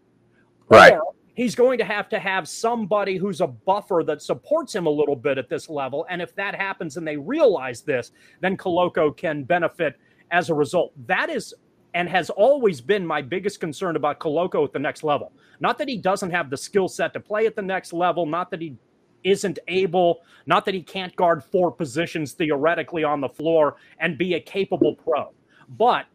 Right. 0.70 0.94
Or 0.94 1.14
he's 1.36 1.56
going 1.56 1.78
to 1.78 1.86
have 1.86 2.10
to 2.10 2.20
have 2.20 2.48
somebody 2.48 3.18
who's 3.18 3.42
a 3.42 3.48
buffer 3.48 4.04
that 4.06 4.22
supports 4.22 4.74
him 4.74 4.86
a 4.86 4.90
little 4.90 5.16
bit 5.16 5.38
at 5.38 5.50
this 5.50 5.70
level. 5.70 6.06
And 6.10 6.22
if 6.22 6.36
that 6.36 6.56
happens 6.56 6.98
and 6.98 7.08
they 7.08 7.18
realize 7.18 7.82
this, 7.82 8.12
then 8.40 8.58
Koloko 8.58 9.16
can 9.16 9.44
benefit 9.44 10.00
as 10.32 10.50
a 10.50 10.54
result. 10.54 10.94
That 11.08 11.30
is 11.30 11.54
and 11.94 12.10
has 12.10 12.30
always 12.30 12.82
been 12.82 13.06
my 13.06 13.22
biggest 13.22 13.60
concern 13.60 13.96
about 13.96 14.20
Koloko 14.20 14.64
at 14.66 14.74
the 14.74 14.80
next 14.80 15.04
level. 15.04 15.32
Not 15.60 15.78
that 15.78 15.88
he 15.88 15.98
doesn't 15.98 16.32
have 16.32 16.50
the 16.50 16.58
skill 16.58 16.88
set 16.88 17.14
to 17.14 17.20
play 17.20 17.46
at 17.46 17.56
the 17.56 17.62
next 17.62 17.94
level, 17.94 18.26
not 18.26 18.50
that 18.52 18.62
he 18.62 18.76
isn't 19.24 19.60
able, 19.68 20.22
not 20.46 20.66
that 20.66 20.74
he 20.74 20.82
can't 20.82 21.16
guard 21.16 21.44
four 21.44 21.72
positions 21.72 22.34
theoretically 22.34 23.04
on 23.04 23.22
the 23.22 23.30
floor 23.30 23.78
and 24.00 24.18
be 24.18 24.34
a 24.34 24.40
capable 24.40 24.96
pro. 24.96 25.32
But 25.70 26.06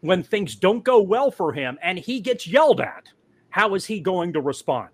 when 0.00 0.22
things 0.22 0.54
don't 0.54 0.84
go 0.84 1.00
well 1.00 1.30
for 1.30 1.52
him 1.52 1.78
and 1.82 1.98
he 1.98 2.20
gets 2.20 2.46
yelled 2.46 2.80
at, 2.80 3.08
how 3.50 3.74
is 3.74 3.86
he 3.86 4.00
going 4.00 4.32
to 4.32 4.40
respond? 4.40 4.90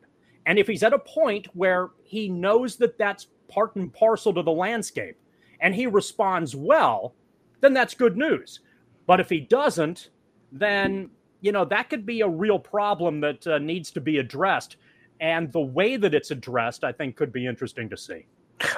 And 0.46 0.58
if 0.58 0.66
he's 0.66 0.82
at 0.82 0.92
a 0.92 0.98
point 0.98 1.48
where 1.54 1.90
he 2.02 2.28
knows 2.28 2.76
that 2.76 2.98
that's 2.98 3.28
part 3.48 3.76
and 3.76 3.92
parcel 3.92 4.32
to 4.34 4.42
the 4.42 4.50
landscape 4.50 5.16
and 5.60 5.74
he 5.74 5.86
responds 5.86 6.56
well, 6.56 7.14
then 7.60 7.72
that's 7.72 7.94
good 7.94 8.16
news. 8.16 8.60
But 9.06 9.20
if 9.20 9.28
he 9.28 9.40
doesn't, 9.40 10.10
then 10.52 11.10
you 11.40 11.52
know 11.52 11.64
that 11.64 11.90
could 11.90 12.06
be 12.06 12.20
a 12.20 12.28
real 12.28 12.58
problem 12.58 13.20
that 13.20 13.46
uh, 13.46 13.58
needs 13.58 13.90
to 13.92 14.00
be 14.00 14.18
addressed. 14.18 14.76
And 15.20 15.50
the 15.52 15.60
way 15.60 15.96
that 15.96 16.14
it's 16.14 16.30
addressed, 16.30 16.84
I 16.84 16.92
think, 16.92 17.16
could 17.16 17.32
be 17.32 17.46
interesting 17.46 17.88
to 17.88 17.96
see. 17.96 18.26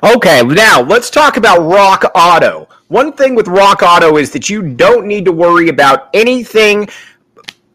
Okay, 0.03 0.43
now 0.43 0.81
let's 0.83 1.11
talk 1.11 1.37
about 1.37 1.61
Rock 1.61 2.05
Auto. 2.15 2.69
One 2.89 3.13
thing 3.13 3.35
with 3.35 3.49
Rock 3.49 3.83
Auto 3.83 4.17
is 4.17 4.31
that 4.33 4.49
you 4.49 4.63
don't 4.63 5.07
need 5.07 5.25
to 5.25 5.33
worry 5.33 5.69
about 5.69 6.11
anything 6.15 6.89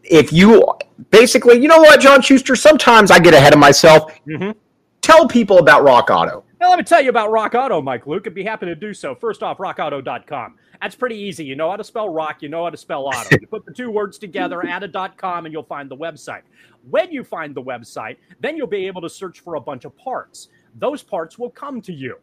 if 0.04 0.34
you 0.34 0.66
basically, 1.10 1.62
you 1.62 1.68
know 1.68 1.80
what, 1.80 2.00
John 2.00 2.22
Schuster, 2.22 2.56
sometimes 2.56 3.10
I 3.10 3.20
get 3.20 3.34
ahead 3.34 3.54
of 3.54 3.60
myself. 3.60 4.14
Mm-hmm. 4.28 4.52
Tell 5.02 5.28
people 5.28 5.60
about 5.60 5.84
Rock 5.84 6.10
Auto. 6.10 6.44
Now, 6.64 6.70
let 6.70 6.78
me 6.78 6.86
tell 6.86 7.02
you 7.02 7.10
about 7.10 7.30
Rock 7.30 7.56
Auto, 7.56 7.82
Mike 7.82 8.08
Luke. 8.08 8.26
I'd 8.26 8.34
be 8.34 8.42
happy 8.42 8.68
to 8.68 8.74
do 8.74 8.94
so. 8.94 9.14
First 9.16 9.44
off, 9.44 9.58
rockauto.com. 9.58 10.56
That's 10.82 10.96
pretty 10.96 11.18
easy. 11.18 11.44
You 11.44 11.58
know 11.58 11.70
how 11.70 11.76
to 11.76 11.84
spell 11.84 12.08
rock, 12.08 12.42
you 12.42 12.48
know 12.48 12.64
how 12.64 12.70
to 12.70 12.78
spell 12.78 13.06
auto. 13.06 13.38
You 13.38 13.48
put 13.48 13.66
the 13.66 13.74
two 13.74 13.92
words 13.92 14.18
together, 14.18 14.66
add 14.70 14.82
a 14.82 15.10
.com, 15.18 15.46
and 15.46 15.52
you'll 15.52 15.64
find 15.64 15.92
the 15.92 15.98
website. 15.98 16.44
When 16.90 17.12
you 17.12 17.26
find 17.26 17.54
the 17.54 17.62
website, 17.62 18.16
then 18.40 18.56
you'll 18.56 18.68
be 18.68 18.88
able 18.88 19.02
to 19.02 19.10
search 19.10 19.42
for 19.42 19.56
a 19.56 19.60
bunch 19.60 19.84
of 19.84 19.94
parts. 19.98 20.48
Those 20.76 21.04
parts 21.04 21.38
will 21.38 21.50
come 21.50 21.82
to 21.82 21.92
you. 21.92 22.16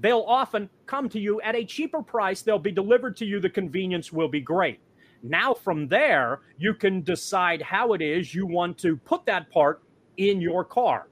They'll 0.00 0.26
often 0.28 0.68
come 0.84 1.08
to 1.08 1.18
you 1.18 1.40
at 1.40 1.56
a 1.56 1.64
cheaper 1.64 2.02
price. 2.02 2.42
They'll 2.42 2.58
be 2.58 2.70
delivered 2.70 3.16
to 3.16 3.24
you. 3.24 3.40
The 3.40 3.48
convenience 3.48 4.12
will 4.12 4.28
be 4.28 4.42
great. 4.42 4.80
Now, 5.22 5.54
from 5.54 5.88
there, 5.88 6.40
you 6.58 6.74
can 6.74 7.00
decide 7.00 7.62
how 7.62 7.94
it 7.94 8.02
is 8.02 8.34
you 8.34 8.46
want 8.46 8.76
to 8.80 8.98
put 8.98 9.24
that 9.24 9.50
part 9.50 9.82
in 10.18 10.42
your 10.42 10.62
car. 10.62 11.08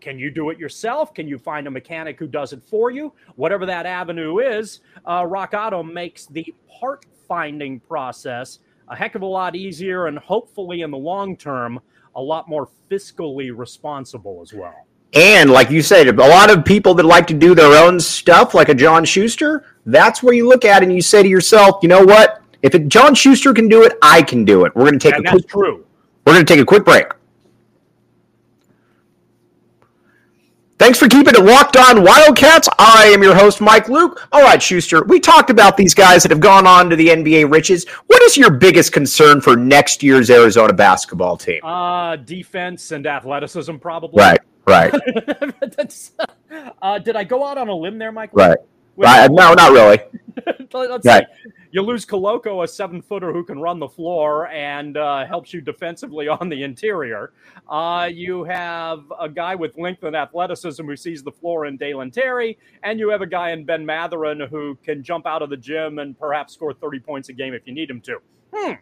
Can 0.00 0.18
you 0.18 0.30
do 0.30 0.50
it 0.50 0.58
yourself? 0.58 1.14
Can 1.14 1.26
you 1.26 1.38
find 1.38 1.66
a 1.66 1.70
mechanic 1.70 2.18
who 2.18 2.26
does 2.26 2.52
it 2.52 2.62
for 2.66 2.90
you? 2.90 3.12
Whatever 3.36 3.66
that 3.66 3.86
avenue 3.86 4.38
is, 4.38 4.80
uh, 5.04 5.24
Rock 5.26 5.54
Auto 5.54 5.82
makes 5.82 6.26
the 6.26 6.54
part 6.80 7.06
finding 7.26 7.80
process 7.80 8.60
a 8.88 8.96
heck 8.96 9.14
of 9.14 9.22
a 9.22 9.26
lot 9.26 9.56
easier 9.56 10.06
and 10.06 10.18
hopefully 10.18 10.82
in 10.82 10.90
the 10.90 10.98
long 10.98 11.36
term, 11.36 11.80
a 12.14 12.20
lot 12.20 12.48
more 12.48 12.68
fiscally 12.90 13.56
responsible 13.56 14.40
as 14.42 14.52
well. 14.52 14.86
And 15.14 15.50
like 15.50 15.70
you 15.70 15.82
said, 15.82 16.08
a 16.08 16.12
lot 16.12 16.50
of 16.50 16.64
people 16.64 16.94
that 16.94 17.04
like 17.04 17.26
to 17.28 17.34
do 17.34 17.54
their 17.54 17.82
own 17.82 18.00
stuff, 18.00 18.54
like 18.54 18.68
a 18.68 18.74
John 18.74 19.04
Schuster, 19.04 19.64
that's 19.86 20.22
where 20.22 20.34
you 20.34 20.48
look 20.48 20.64
at 20.64 20.82
and 20.82 20.92
you 20.92 21.00
say 21.00 21.22
to 21.22 21.28
yourself, 21.28 21.78
you 21.82 21.88
know 21.88 22.04
what? 22.04 22.42
If 22.62 22.74
it, 22.74 22.88
John 22.88 23.14
Schuster 23.14 23.52
can 23.54 23.68
do 23.68 23.82
it, 23.82 23.96
I 24.02 24.22
can 24.22 24.44
do 24.44 24.64
it. 24.64 24.74
We're 24.74 24.84
going 24.84 24.98
to 24.98 25.10
take 25.10 25.16
and 25.16 25.26
a 25.26 25.30
quick, 25.30 25.48
true. 25.48 25.84
We're 26.26 26.34
going 26.34 26.44
to 26.44 26.52
take 26.52 26.60
a 26.60 26.66
quick 26.66 26.84
break. 26.84 27.06
Thanks 30.78 30.98
for 30.98 31.08
keeping 31.08 31.34
it 31.34 31.42
locked 31.42 31.78
on 31.78 32.02
Wildcats. 32.02 32.68
I 32.78 33.06
am 33.06 33.22
your 33.22 33.34
host, 33.34 33.62
Mike 33.62 33.88
Luke. 33.88 34.28
All 34.30 34.42
right, 34.42 34.62
Schuster, 34.62 35.04
we 35.04 35.18
talked 35.18 35.48
about 35.48 35.78
these 35.78 35.94
guys 35.94 36.22
that 36.22 36.30
have 36.30 36.40
gone 36.40 36.66
on 36.66 36.90
to 36.90 36.96
the 36.96 37.08
NBA 37.08 37.50
riches. 37.50 37.86
What 38.08 38.20
is 38.22 38.36
your 38.36 38.50
biggest 38.50 38.92
concern 38.92 39.40
for 39.40 39.56
next 39.56 40.02
year's 40.02 40.28
Arizona 40.28 40.74
basketball 40.74 41.38
team? 41.38 41.64
Uh, 41.64 42.16
defense 42.16 42.90
and 42.90 43.06
athleticism, 43.06 43.76
probably. 43.76 44.20
Right, 44.20 44.40
right. 44.66 44.92
uh, 46.82 46.98
did 46.98 47.16
I 47.16 47.24
go 47.24 47.46
out 47.46 47.56
on 47.56 47.68
a 47.68 47.74
limb 47.74 47.98
there, 47.98 48.12
Mike? 48.12 48.30
Right. 48.34 48.58
right. 48.98 49.30
No, 49.30 49.54
not 49.54 49.72
really. 49.72 49.98
Let's 50.74 51.06
right. 51.06 51.24
see 51.42 51.50
you 51.76 51.82
lose 51.82 52.06
Koloko, 52.06 52.64
a 52.64 52.68
seven 52.68 53.02
footer 53.02 53.34
who 53.34 53.44
can 53.44 53.60
run 53.60 53.78
the 53.78 53.86
floor 53.86 54.48
and 54.48 54.96
uh, 54.96 55.26
helps 55.26 55.52
you 55.52 55.60
defensively 55.60 56.26
on 56.40 56.48
the 56.48 56.62
interior. 56.62 57.34
Uh, 57.68 58.08
you 58.10 58.44
have 58.44 59.04
a 59.20 59.28
guy 59.28 59.54
with 59.54 59.76
length 59.76 60.02
and 60.02 60.16
athleticism 60.16 60.82
who 60.86 60.96
sees 60.96 61.22
the 61.22 61.30
floor 61.30 61.66
in 61.66 61.76
Dalen 61.76 62.10
Terry, 62.10 62.56
and 62.82 62.98
you 62.98 63.10
have 63.10 63.20
a 63.20 63.26
guy 63.26 63.50
in 63.50 63.66
Ben 63.66 63.84
Mathurin 63.84 64.40
who 64.40 64.78
can 64.82 65.02
jump 65.02 65.26
out 65.26 65.42
of 65.42 65.50
the 65.50 65.56
gym 65.58 65.98
and 65.98 66.18
perhaps 66.18 66.54
score 66.54 66.72
30 66.72 66.98
points 67.00 67.28
a 67.28 67.34
game 67.34 67.52
if 67.52 67.66
you 67.66 67.74
need 67.74 67.90
him 67.90 68.00
to. 68.00 68.20
Hmm. 68.54 68.72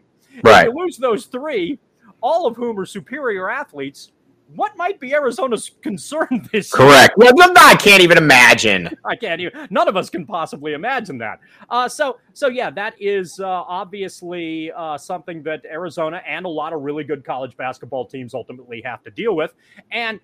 Right. 0.41 0.65
If 0.65 0.73
you 0.73 0.79
lose 0.81 0.95
those 0.95 1.25
three, 1.25 1.77
all 2.21 2.47
of 2.47 2.55
whom 2.55 2.79
are 2.79 2.85
superior 2.85 3.49
athletes, 3.49 4.13
what 4.53 4.77
might 4.77 4.99
be 4.99 5.13
Arizona's 5.13 5.71
concern 5.81 6.47
this 6.51 6.71
Correct. 6.71 7.15
Year? 7.17 7.31
Well, 7.35 7.51
I 7.57 7.75
can't 7.75 8.01
even 8.01 8.17
imagine. 8.17 8.89
I 9.05 9.15
can't 9.15 9.41
even. 9.41 9.67
None 9.69 9.87
of 9.87 9.95
us 9.95 10.09
can 10.09 10.25
possibly 10.25 10.73
imagine 10.73 11.17
that. 11.19 11.39
Uh, 11.69 11.89
so, 11.89 12.19
so 12.33 12.47
yeah, 12.47 12.69
that 12.71 12.95
is 12.99 13.39
uh, 13.39 13.45
obviously 13.47 14.71
uh, 14.71 14.97
something 14.97 15.41
that 15.43 15.65
Arizona 15.65 16.21
and 16.27 16.45
a 16.45 16.49
lot 16.49 16.73
of 16.73 16.81
really 16.81 17.03
good 17.03 17.23
college 17.23 17.57
basketball 17.57 18.05
teams 18.05 18.33
ultimately 18.33 18.81
have 18.83 19.03
to 19.03 19.11
deal 19.11 19.35
with. 19.35 19.53
And 19.91 20.19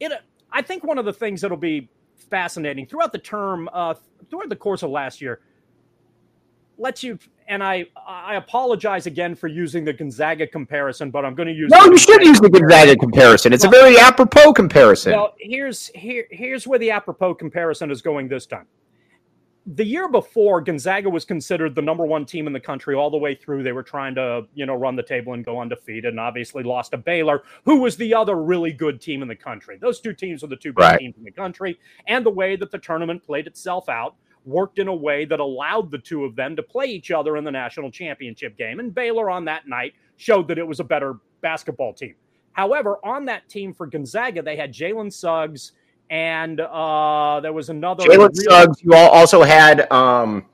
it, 0.00 0.12
I 0.50 0.62
think 0.62 0.84
one 0.84 0.98
of 0.98 1.04
the 1.04 1.12
things 1.12 1.40
that'll 1.40 1.56
be 1.56 1.88
fascinating 2.30 2.86
throughout 2.86 3.12
the 3.12 3.18
term, 3.18 3.68
uh, 3.72 3.94
throughout 4.30 4.48
the 4.48 4.56
course 4.56 4.82
of 4.82 4.90
last 4.90 5.20
year, 5.20 5.40
lets 6.78 7.02
you 7.02 7.18
and 7.48 7.62
I 7.62 7.86
I 8.06 8.36
apologize 8.36 9.06
again 9.06 9.34
for 9.34 9.48
using 9.48 9.84
the 9.84 9.92
Gonzaga 9.92 10.46
comparison, 10.46 11.10
but 11.10 11.24
I'm 11.24 11.34
going 11.34 11.48
to 11.48 11.54
use. 11.54 11.70
No, 11.70 11.84
you 11.84 11.98
should 11.98 12.22
use 12.22 12.40
the 12.40 12.50
Gonzaga 12.50 12.96
comparison. 12.96 13.52
It's 13.52 13.64
well, 13.64 13.74
a 13.74 13.82
very 13.82 13.98
apropos 13.98 14.52
comparison. 14.52 15.12
Well, 15.12 15.34
here's 15.38 15.88
here 15.88 16.26
here's 16.30 16.66
where 16.66 16.78
the 16.78 16.90
apropos 16.90 17.34
comparison 17.34 17.90
is 17.90 18.02
going 18.02 18.28
this 18.28 18.46
time. 18.46 18.66
The 19.74 19.84
year 19.84 20.08
before, 20.08 20.60
Gonzaga 20.60 21.10
was 21.10 21.24
considered 21.24 21.74
the 21.74 21.82
number 21.82 22.06
one 22.06 22.24
team 22.24 22.46
in 22.46 22.52
the 22.52 22.60
country 22.60 22.94
all 22.94 23.10
the 23.10 23.16
way 23.16 23.34
through. 23.34 23.64
They 23.64 23.72
were 23.72 23.82
trying 23.82 24.14
to, 24.14 24.46
you 24.54 24.64
know, 24.64 24.76
run 24.76 24.94
the 24.94 25.02
table 25.02 25.32
and 25.32 25.44
go 25.44 25.60
undefeated, 25.60 26.10
and 26.10 26.20
obviously 26.20 26.62
lost 26.62 26.92
to 26.92 26.98
Baylor, 26.98 27.42
who 27.64 27.80
was 27.80 27.96
the 27.96 28.14
other 28.14 28.36
really 28.36 28.72
good 28.72 29.00
team 29.00 29.22
in 29.22 29.28
the 29.28 29.34
country. 29.34 29.76
Those 29.76 30.00
two 30.00 30.12
teams 30.12 30.44
are 30.44 30.46
the 30.46 30.54
two 30.54 30.72
best 30.72 30.92
right. 30.92 31.00
teams 31.00 31.16
in 31.16 31.24
the 31.24 31.32
country, 31.32 31.80
and 32.06 32.24
the 32.24 32.30
way 32.30 32.54
that 32.54 32.70
the 32.70 32.78
tournament 32.78 33.24
played 33.24 33.48
itself 33.48 33.88
out 33.88 34.14
worked 34.46 34.78
in 34.78 34.88
a 34.88 34.94
way 34.94 35.24
that 35.24 35.40
allowed 35.40 35.90
the 35.90 35.98
two 35.98 36.24
of 36.24 36.36
them 36.36 36.56
to 36.56 36.62
play 36.62 36.86
each 36.86 37.10
other 37.10 37.36
in 37.36 37.44
the 37.44 37.50
national 37.50 37.90
championship 37.90 38.56
game. 38.56 38.80
And 38.80 38.94
Baylor 38.94 39.28
on 39.28 39.44
that 39.46 39.68
night 39.68 39.94
showed 40.16 40.48
that 40.48 40.58
it 40.58 40.66
was 40.66 40.80
a 40.80 40.84
better 40.84 41.16
basketball 41.40 41.92
team. 41.92 42.14
However, 42.52 42.98
on 43.04 43.26
that 43.26 43.48
team 43.48 43.74
for 43.74 43.86
Gonzaga, 43.86 44.42
they 44.42 44.56
had 44.56 44.72
Jalen 44.72 45.12
Suggs 45.12 45.72
and 46.08 46.60
uh, 46.60 47.40
there 47.40 47.52
was 47.52 47.68
another. 47.68 48.04
Jalen 48.04 48.34
Suggs. 48.34 48.82
You 48.82 48.94
also 48.94 49.42
had 49.42 49.90
um, 49.92 50.46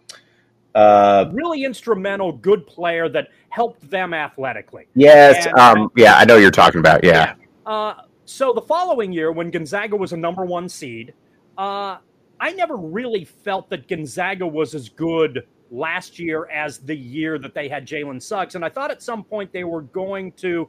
uh, 0.74 1.26
really 1.32 1.64
instrumental, 1.64 2.32
good 2.32 2.66
player 2.66 3.08
that 3.10 3.28
helped 3.50 3.88
them 3.90 4.14
athletically. 4.14 4.86
Yes. 4.94 5.46
And, 5.46 5.58
um, 5.58 5.92
yeah, 5.96 6.16
I 6.16 6.24
know 6.24 6.36
you're 6.36 6.50
talking 6.50 6.80
about. 6.80 7.04
Yeah. 7.04 7.34
yeah. 7.66 7.70
Uh, 7.70 8.02
so 8.24 8.52
the 8.52 8.62
following 8.62 9.12
year, 9.12 9.30
when 9.30 9.50
Gonzaga 9.50 9.94
was 9.94 10.12
a 10.12 10.16
number 10.16 10.44
one 10.44 10.68
seed, 10.68 11.12
uh, 11.58 11.98
I 12.42 12.50
never 12.50 12.76
really 12.76 13.24
felt 13.24 13.70
that 13.70 13.86
Gonzaga 13.86 14.44
was 14.44 14.74
as 14.74 14.88
good 14.88 15.46
last 15.70 16.18
year 16.18 16.48
as 16.50 16.78
the 16.78 16.96
year 16.96 17.38
that 17.38 17.54
they 17.54 17.68
had 17.68 17.86
Jalen 17.86 18.20
Suggs. 18.20 18.56
And 18.56 18.64
I 18.64 18.68
thought 18.68 18.90
at 18.90 19.00
some 19.00 19.22
point 19.22 19.52
they 19.52 19.62
were 19.62 19.82
going 19.82 20.32
to 20.32 20.68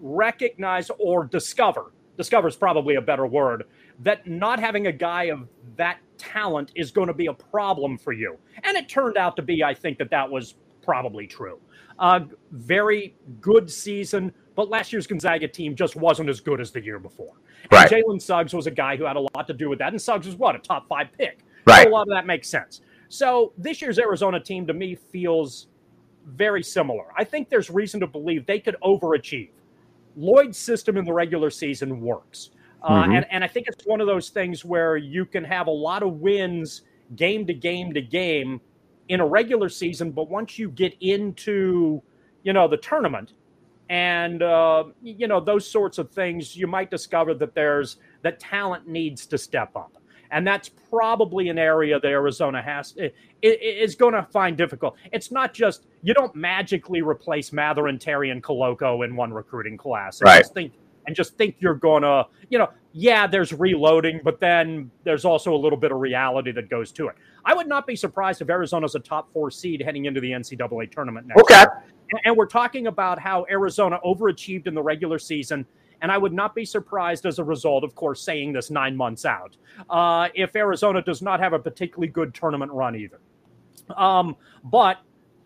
recognize 0.00 0.90
or 0.98 1.26
discover, 1.26 1.92
discover 2.16 2.48
is 2.48 2.56
probably 2.56 2.94
a 2.94 3.02
better 3.02 3.26
word, 3.26 3.64
that 3.98 4.26
not 4.26 4.58
having 4.58 4.86
a 4.86 4.92
guy 4.92 5.24
of 5.24 5.46
that 5.76 5.98
talent 6.16 6.72
is 6.76 6.90
going 6.90 7.08
to 7.08 7.14
be 7.14 7.26
a 7.26 7.34
problem 7.34 7.98
for 7.98 8.14
you. 8.14 8.38
And 8.64 8.74
it 8.74 8.88
turned 8.88 9.18
out 9.18 9.36
to 9.36 9.42
be, 9.42 9.62
I 9.62 9.74
think 9.74 9.98
that 9.98 10.08
that 10.10 10.30
was 10.30 10.54
probably 10.82 11.26
true. 11.26 11.60
Uh, 12.02 12.24
very 12.50 13.14
good 13.40 13.70
season, 13.70 14.32
but 14.56 14.68
last 14.68 14.92
year's 14.92 15.06
Gonzaga 15.06 15.46
team 15.46 15.76
just 15.76 15.94
wasn't 15.94 16.28
as 16.28 16.40
good 16.40 16.60
as 16.60 16.72
the 16.72 16.82
year 16.82 16.98
before. 16.98 17.34
Right. 17.70 17.88
Jalen 17.88 18.20
Suggs 18.20 18.52
was 18.52 18.66
a 18.66 18.72
guy 18.72 18.96
who 18.96 19.04
had 19.04 19.14
a 19.14 19.20
lot 19.20 19.46
to 19.46 19.54
do 19.54 19.68
with 19.68 19.78
that. 19.78 19.92
And 19.92 20.02
Suggs 20.02 20.26
was 20.26 20.34
what? 20.34 20.56
A 20.56 20.58
top 20.58 20.88
five 20.88 21.10
pick. 21.16 21.44
Right. 21.64 21.84
So 21.84 21.90
a 21.90 21.92
lot 21.92 22.02
of 22.02 22.08
that 22.08 22.26
makes 22.26 22.48
sense. 22.48 22.80
So 23.08 23.52
this 23.56 23.80
year's 23.80 24.00
Arizona 24.00 24.40
team 24.40 24.66
to 24.66 24.74
me 24.74 24.96
feels 24.96 25.68
very 26.26 26.64
similar. 26.64 27.04
I 27.16 27.22
think 27.22 27.48
there's 27.48 27.70
reason 27.70 28.00
to 28.00 28.08
believe 28.08 28.46
they 28.46 28.58
could 28.58 28.76
overachieve. 28.82 29.50
Lloyd's 30.16 30.58
system 30.58 30.96
in 30.96 31.04
the 31.04 31.12
regular 31.12 31.50
season 31.50 32.00
works. 32.00 32.50
Uh, 32.82 33.04
mm-hmm. 33.04 33.12
and, 33.12 33.26
and 33.30 33.44
I 33.44 33.46
think 33.46 33.68
it's 33.68 33.86
one 33.86 34.00
of 34.00 34.08
those 34.08 34.28
things 34.28 34.64
where 34.64 34.96
you 34.96 35.24
can 35.24 35.44
have 35.44 35.68
a 35.68 35.72
lot 35.72 36.02
of 36.02 36.14
wins 36.14 36.82
game 37.14 37.46
to 37.46 37.54
game 37.54 37.94
to 37.94 38.02
game 38.02 38.60
in 39.12 39.20
a 39.20 39.26
regular 39.26 39.68
season, 39.68 40.10
but 40.10 40.28
once 40.28 40.58
you 40.58 40.70
get 40.70 40.96
into 41.00 42.02
you 42.42 42.52
know, 42.52 42.68
the 42.68 42.76
tournament 42.76 43.32
and 43.88 44.42
uh, 44.42 44.84
you 45.02 45.28
know 45.28 45.40
those 45.40 45.68
sorts 45.68 45.98
of 45.98 46.10
things, 46.10 46.56
you 46.56 46.66
might 46.66 46.90
discover 46.90 47.34
that 47.34 47.54
there's 47.54 47.98
that 48.22 48.40
talent 48.40 48.88
needs 48.88 49.26
to 49.26 49.38
step 49.38 49.70
up 49.76 49.96
and 50.32 50.46
that's 50.46 50.68
probably 50.68 51.50
an 51.50 51.58
area 51.58 52.00
that 52.00 52.08
Arizona 52.08 52.62
has 52.62 52.96
is 53.42 53.94
going 53.94 54.14
to 54.14 54.22
find 54.32 54.56
difficult. 54.56 54.96
It's 55.12 55.30
not 55.30 55.52
just 55.52 55.86
you 56.02 56.14
don't 56.14 56.34
magically 56.34 57.02
replace 57.02 57.52
Mather 57.52 57.88
and 57.88 58.00
Terry 58.00 58.30
and 58.30 58.42
Koloko 58.42 59.04
in 59.04 59.14
one 59.14 59.32
recruiting 59.32 59.76
class. 59.76 60.20
And 60.20 60.28
right. 60.28 60.40
Just 60.40 60.54
think 60.54 60.72
and 61.06 61.16
just 61.16 61.36
think 61.36 61.56
you're 61.58 61.74
to, 62.02 62.26
you 62.48 62.58
know, 62.58 62.68
yeah, 62.92 63.26
there's 63.26 63.52
reloading, 63.52 64.20
but 64.22 64.38
then 64.38 64.90
there's 65.04 65.24
also 65.24 65.54
a 65.54 65.56
little 65.56 65.78
bit 65.78 65.92
of 65.92 65.98
reality 65.98 66.52
that 66.52 66.68
goes 66.68 66.92
to 66.92 67.08
it. 67.08 67.16
I 67.44 67.54
would 67.54 67.66
not 67.66 67.86
be 67.86 67.96
surprised 67.96 68.42
if 68.42 68.50
Arizona's 68.50 68.94
a 68.94 69.00
top 69.00 69.32
four 69.32 69.50
seed 69.50 69.82
heading 69.82 70.04
into 70.04 70.20
the 70.20 70.30
NCAA 70.30 70.90
tournament 70.90 71.26
next 71.26 71.40
okay. 71.42 71.54
year. 71.54 71.84
And 72.24 72.36
we're 72.36 72.46
talking 72.46 72.88
about 72.88 73.18
how 73.18 73.46
Arizona 73.50 73.98
overachieved 74.04 74.66
in 74.66 74.74
the 74.74 74.82
regular 74.82 75.18
season 75.18 75.66
and 76.02 76.10
I 76.10 76.18
would 76.18 76.32
not 76.32 76.54
be 76.54 76.64
surprised 76.64 77.24
as 77.26 77.38
a 77.38 77.44
result, 77.44 77.84
of 77.84 77.94
course, 77.94 78.20
saying 78.20 78.52
this 78.52 78.70
nine 78.70 78.96
months 78.96 79.24
out, 79.24 79.56
uh, 79.88 80.28
if 80.34 80.54
Arizona 80.56 81.00
does 81.00 81.22
not 81.22 81.38
have 81.38 81.52
a 81.52 81.58
particularly 81.60 82.08
good 82.08 82.34
tournament 82.34 82.72
run 82.72 82.96
either. 82.96 83.20
Um, 83.96 84.36
but 84.64 84.98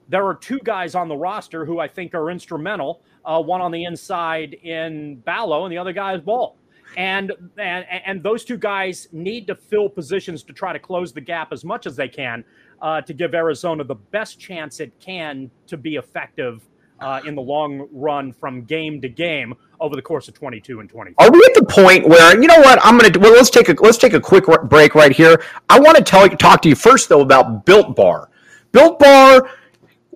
there 0.08 0.26
are 0.26 0.34
two 0.34 0.60
guys 0.64 0.94
on 0.94 1.08
the 1.08 1.16
roster 1.16 1.64
who 1.64 1.78
I 1.78 1.88
think 1.88 2.14
are 2.14 2.30
instrumental. 2.30 3.02
Uh, 3.24 3.42
one 3.42 3.60
on 3.60 3.72
the 3.72 3.84
inside 3.84 4.54
in 4.54 5.16
Ballo, 5.24 5.64
and 5.64 5.72
the 5.72 5.78
other 5.78 5.92
guy 5.92 6.14
is 6.14 6.20
Ball. 6.20 6.56
And, 6.96 7.32
and 7.58 7.84
and 8.06 8.22
those 8.22 8.44
two 8.44 8.56
guys 8.56 9.08
need 9.12 9.46
to 9.48 9.54
fill 9.54 9.88
positions 9.88 10.42
to 10.44 10.52
try 10.52 10.72
to 10.72 10.78
close 10.78 11.12
the 11.12 11.20
gap 11.20 11.52
as 11.52 11.64
much 11.64 11.84
as 11.86 11.96
they 11.96 12.08
can 12.08 12.44
uh, 12.80 13.00
to 13.02 13.12
give 13.12 13.34
Arizona 13.34 13.84
the 13.84 13.96
best 13.96 14.38
chance 14.38 14.80
it 14.80 14.98
can 15.00 15.50
to 15.66 15.76
be 15.76 15.96
effective 15.96 16.62
uh, 17.00 17.20
in 17.26 17.34
the 17.34 17.42
long 17.42 17.88
run 17.92 18.32
from 18.32 18.62
game 18.62 19.00
to 19.00 19.08
game 19.08 19.54
over 19.80 19.94
the 19.94 20.02
course 20.02 20.28
of 20.28 20.34
22 20.34 20.80
and 20.80 20.88
23. 20.88 21.14
Are 21.18 21.30
we 21.30 21.38
at 21.44 21.54
the 21.54 21.66
point 21.66 22.08
where 22.08 22.40
you 22.40 22.46
know 22.46 22.58
what 22.60 22.78
I'm 22.82 22.96
going 22.96 23.12
to 23.12 23.18
well 23.18 23.32
let's 23.32 23.50
take 23.50 23.68
a 23.68 23.74
let's 23.80 23.98
take 23.98 24.14
a 24.14 24.20
quick 24.20 24.44
break 24.64 24.94
right 24.94 25.12
here. 25.12 25.42
I 25.68 25.78
want 25.78 25.98
to 25.98 26.02
tell 26.02 26.28
talk 26.28 26.62
to 26.62 26.68
you 26.68 26.74
first 26.74 27.08
though 27.08 27.20
about 27.20 27.66
Built 27.66 27.94
Bar. 27.94 28.30
Built 28.72 28.98
Bar 28.98 29.50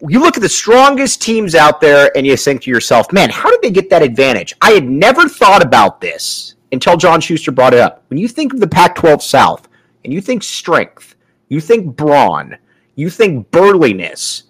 you 0.09 0.21
look 0.21 0.37
at 0.37 0.42
the 0.42 0.49
strongest 0.49 1.21
teams 1.23 1.54
out 1.54 1.80
there 1.80 2.11
and 2.16 2.26
you 2.26 2.37
think 2.37 2.62
to 2.62 2.71
yourself, 2.71 3.12
"Man, 3.12 3.30
how 3.30 3.50
did 3.50 3.62
they 3.62 3.71
get 3.71 3.90
that 3.90 4.02
advantage?" 4.02 4.54
I 4.61 4.73
had 4.73 4.88
never 4.88 5.28
thought 5.28 5.64
about 5.64 6.00
this 6.00 6.54
until 6.73 6.97
John 6.97 7.21
Schuster 7.21 7.52
brought 7.52 7.75
it 7.75 7.80
up. 7.80 8.04
When 8.09 8.19
you 8.19 8.28
think 8.28 8.52
of 8.52 8.61
the 8.61 8.69
Pac-12 8.69 9.23
South 9.23 9.69
and 10.04 10.12
you 10.12 10.21
think 10.21 10.42
strength, 10.42 11.14
you 11.49 11.61
think 11.61 11.97
brawn, 11.97 12.57
you 12.95 13.11
think 13.11 13.50
burliness, 13.50 14.45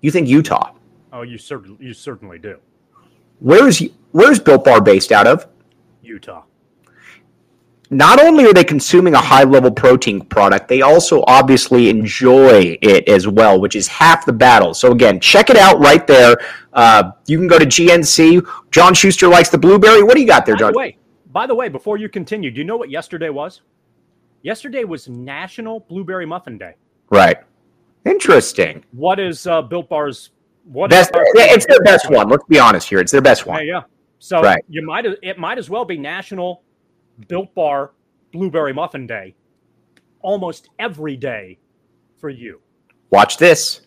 you 0.00 0.10
think 0.10 0.28
Utah. 0.28 0.72
Oh, 1.12 1.22
you 1.22 1.38
certainly 1.38 1.84
you 1.84 1.92
certainly 1.92 2.38
do. 2.38 2.58
Where 3.40 3.66
is 3.66 3.86
where 4.12 4.30
is 4.30 4.38
Built 4.38 4.64
Bar 4.64 4.80
based 4.80 5.12
out 5.12 5.26
of? 5.26 5.46
Utah. 6.02 6.42
Not 7.92 8.22
only 8.22 8.44
are 8.44 8.52
they 8.52 8.62
consuming 8.62 9.14
a 9.14 9.20
high 9.20 9.42
level 9.42 9.70
protein 9.70 10.20
product, 10.20 10.68
they 10.68 10.80
also 10.80 11.24
obviously 11.26 11.88
enjoy 11.88 12.78
it 12.80 13.08
as 13.08 13.26
well, 13.26 13.60
which 13.60 13.74
is 13.74 13.88
half 13.88 14.24
the 14.24 14.32
battle. 14.32 14.74
So 14.74 14.92
again, 14.92 15.18
check 15.18 15.50
it 15.50 15.56
out 15.56 15.80
right 15.80 16.06
there. 16.06 16.36
Uh, 16.72 17.10
you 17.26 17.36
can 17.36 17.48
go 17.48 17.58
to 17.58 17.66
GNC. 17.66 18.46
John 18.70 18.94
Schuster 18.94 19.26
likes 19.26 19.48
the 19.48 19.58
blueberry. 19.58 20.04
What 20.04 20.14
do 20.14 20.20
you 20.20 20.26
got 20.26 20.46
there, 20.46 20.54
by 20.54 20.60
John? 20.60 20.72
The 20.72 20.78
way, 20.78 20.98
by 21.32 21.48
the 21.48 21.54
way, 21.54 21.68
before 21.68 21.96
you 21.96 22.08
continue, 22.08 22.52
do 22.52 22.58
you 22.58 22.64
know 22.64 22.76
what 22.76 22.90
yesterday 22.90 23.28
was? 23.28 23.62
Yesterday 24.42 24.84
was 24.84 25.08
National 25.08 25.80
Blueberry 25.80 26.26
Muffin 26.26 26.58
Day. 26.58 26.76
Right. 27.10 27.38
Interesting. 28.04 28.84
What 28.92 29.18
is 29.18 29.48
uh, 29.48 29.62
Built 29.62 29.88
Bar's 29.88 30.30
what 30.64 30.90
best, 30.90 31.10
it's 31.14 31.66
their 31.66 31.82
best 31.82 32.08
one. 32.08 32.28
Let's 32.28 32.44
be 32.44 32.58
honest 32.58 32.88
here. 32.88 33.00
It's 33.00 33.10
their 33.10 33.20
best 33.20 33.46
one. 33.46 33.66
Yeah, 33.66 33.72
yeah. 33.72 33.82
So 34.20 34.40
right. 34.40 34.64
you 34.68 34.84
might 34.84 35.06
it 35.06 35.38
might 35.38 35.58
as 35.58 35.68
well 35.68 35.84
be 35.84 35.98
National 35.98 36.62
Built 37.28 37.54
Bar 37.54 37.92
Blueberry 38.32 38.72
Muffin 38.72 39.06
Day 39.06 39.34
almost 40.20 40.68
every 40.78 41.16
day 41.16 41.58
for 42.18 42.30
you. 42.30 42.60
Watch 43.10 43.38
this. 43.38 43.80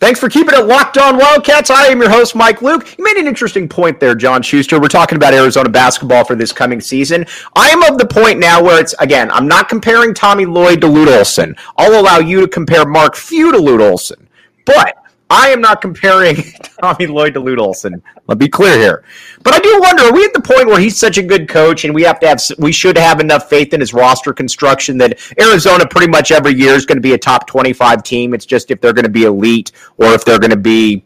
Thanks 0.00 0.20
for 0.20 0.28
keeping 0.28 0.54
it 0.54 0.64
locked 0.66 0.96
on 0.96 1.16
Wildcats. 1.16 1.70
I 1.70 1.86
am 1.86 2.00
your 2.00 2.08
host, 2.08 2.36
Mike 2.36 2.62
Luke. 2.62 2.96
You 2.96 3.02
made 3.02 3.16
an 3.16 3.26
interesting 3.26 3.68
point 3.68 3.98
there, 3.98 4.14
John 4.14 4.42
Schuster. 4.42 4.80
We're 4.80 4.86
talking 4.86 5.16
about 5.16 5.34
Arizona 5.34 5.68
basketball 5.68 6.24
for 6.24 6.36
this 6.36 6.52
coming 6.52 6.80
season. 6.80 7.26
I 7.56 7.70
am 7.70 7.82
of 7.82 7.98
the 7.98 8.06
point 8.06 8.38
now 8.38 8.62
where 8.62 8.80
it's, 8.80 8.94
again, 9.00 9.28
I'm 9.32 9.48
not 9.48 9.68
comparing 9.68 10.14
Tommy 10.14 10.46
Lloyd 10.46 10.80
to 10.82 10.86
Lute 10.86 11.08
Olson. 11.08 11.56
I'll 11.76 12.00
allow 12.00 12.18
you 12.18 12.40
to 12.40 12.46
compare 12.46 12.86
Mark 12.86 13.16
Few 13.16 13.50
to 13.50 13.58
Lute 13.58 13.80
Olson. 13.80 14.28
But 14.64 14.94
I 15.30 15.48
am 15.48 15.60
not 15.60 15.82
comparing 15.82 16.36
Tommy 16.82 17.06
Lloyd 17.06 17.34
to 17.34 17.40
Lute 17.40 17.58
Olson. 17.58 18.02
Let's 18.26 18.38
be 18.38 18.48
clear 18.48 18.78
here. 18.78 19.04
But 19.42 19.54
I 19.54 19.58
do 19.58 19.78
wonder: 19.80 20.04
Are 20.04 20.12
we 20.12 20.24
at 20.24 20.32
the 20.32 20.40
point 20.40 20.66
where 20.66 20.80
he's 20.80 20.98
such 20.98 21.18
a 21.18 21.22
good 21.22 21.48
coach, 21.48 21.84
and 21.84 21.94
we 21.94 22.02
have 22.02 22.18
to 22.20 22.28
have, 22.28 22.42
we 22.58 22.72
should 22.72 22.96
have 22.96 23.20
enough 23.20 23.48
faith 23.48 23.74
in 23.74 23.80
his 23.80 23.92
roster 23.92 24.32
construction 24.32 24.96
that 24.98 25.18
Arizona 25.40 25.86
pretty 25.86 26.08
much 26.08 26.30
every 26.30 26.54
year 26.54 26.72
is 26.72 26.86
going 26.86 26.96
to 26.96 27.02
be 27.02 27.12
a 27.12 27.18
top 27.18 27.46
twenty-five 27.46 28.02
team. 28.02 28.32
It's 28.32 28.46
just 28.46 28.70
if 28.70 28.80
they're 28.80 28.94
going 28.94 29.04
to 29.04 29.10
be 29.10 29.24
elite 29.24 29.72
or 29.98 30.06
if 30.14 30.24
they're 30.24 30.38
going 30.38 30.50
to 30.50 30.56
be 30.56 31.04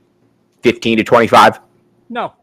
fifteen 0.63 0.99
to 0.99 1.05
twenty-five. 1.05 1.61
No. 2.09 2.35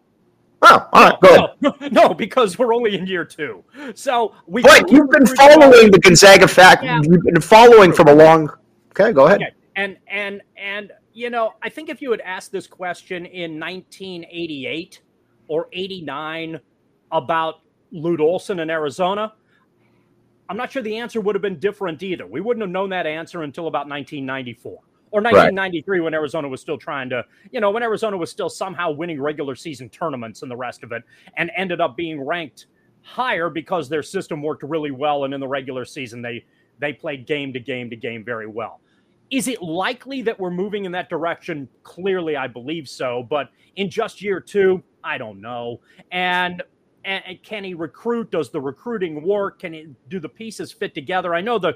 Oh, 0.62 0.90
all 0.92 1.04
right, 1.04 1.22
go 1.22 1.54
no, 1.62 1.70
ahead. 1.70 1.94
No, 1.94 2.14
because 2.14 2.60
we're 2.60 2.76
only 2.76 2.98
in 2.98 3.08
year 3.08 3.24
two. 3.24 3.64
So 3.96 4.36
we. 4.46 4.62
But 4.62 4.92
you've 4.92 5.10
been 5.10 5.26
following 5.26 5.92
the 5.92 6.00
Gonzaga 6.00 6.50
fact. 6.50 6.84
Yeah. 6.84 7.00
You've 7.02 7.24
been 7.24 7.40
following 7.40 7.94
from 7.94 8.10
a 8.10 8.14
long. 8.14 8.52
Okay, 8.92 9.14
go 9.14 9.28
ahead. 9.28 9.42
Okay. 9.42 9.54
And 9.78 9.98
and 10.08 10.42
and 10.58 10.92
you 11.14 11.30
know, 11.30 11.54
I 11.62 11.70
think 11.70 11.90
if 11.90 12.02
you 12.02 12.12
had 12.12 12.22
asked 12.22 12.52
this 12.52 12.68
question 12.68 13.26
in 13.26 13.60
1988 13.60 15.02
or 15.48 15.68
89 15.74 16.60
about 17.12 17.62
Lute 17.92 18.22
Olson 18.22 18.60
in 18.60 18.70
Arizona, 18.70 19.34
I'm 20.48 20.58
not 20.58 20.72
sure 20.72 20.82
the 20.82 20.98
answer 20.98 21.22
would 21.22 21.36
have 21.36 21.42
been 21.42 21.60
different 21.60 22.02
either. 22.02 22.26
We 22.26 22.42
wouldn't 22.42 22.62
have 22.62 22.72
known 22.72 22.90
that 22.90 23.06
answer 23.06 23.44
until 23.44 23.68
about 23.68 23.88
1994 23.88 24.80
or 25.12 25.22
1993 25.22 25.98
right. 25.98 26.04
when 26.04 26.14
Arizona 26.14 26.48
was 26.48 26.62
still 26.62 26.78
trying 26.78 27.10
to, 27.10 27.24
you 27.52 27.60
know, 27.60 27.72
when 27.72 27.84
Arizona 27.84 28.18
was 28.18 28.30
still 28.30 28.50
somehow 28.50 28.92
winning 28.92 29.22
regular 29.22 29.56
season 29.56 29.90
tournaments 29.90 30.42
and 30.42 30.52
the 30.52 30.56
rest 30.56 30.84
of 30.84 30.92
it 30.92 31.04
and 31.38 31.52
ended 31.56 31.82
up 31.82 31.96
being 31.96 32.22
ranked 32.22 32.68
higher 33.02 33.50
because 33.50 33.90
their 33.90 34.04
system 34.04 34.42
worked 34.42 34.64
really 34.64 34.92
well 34.92 35.24
and 35.24 35.34
in 35.34 35.40
the 35.40 35.48
regular 35.48 35.86
season 35.86 36.22
they 36.22 36.44
they 36.80 36.94
played 36.94 37.26
game 37.26 37.52
to 37.54 37.60
game 37.60 37.90
to 37.90 37.96
game 37.96 38.24
very 38.24 38.48
well. 38.48 38.82
Is 39.32 39.48
it 39.48 39.62
likely 39.62 40.22
that 40.24 40.40
we're 40.40 40.50
moving 40.50 40.86
in 40.86 40.92
that 40.94 41.10
direction? 41.10 41.68
Clearly, 41.84 42.36
I 42.36 42.48
believe 42.48 42.88
so. 42.88 43.26
But 43.30 43.50
in 43.76 43.90
just 43.90 44.22
year 44.22 44.40
two, 44.40 44.84
I 45.04 45.18
don't 45.18 45.40
know. 45.40 45.82
And, 46.12 46.64
and, 47.06 47.24
can 47.44 47.64
he 47.64 47.74
recruit? 47.74 48.32
Does 48.32 48.50
the 48.50 48.60
recruiting 48.60 49.24
work? 49.24 49.60
Can 49.60 49.74
he 49.74 49.88
do 50.10 50.20
the 50.20 50.30
pieces 50.30 50.72
fit 50.72 50.94
together? 50.94 51.36
I 51.36 51.42
know 51.42 51.60
the 51.60 51.74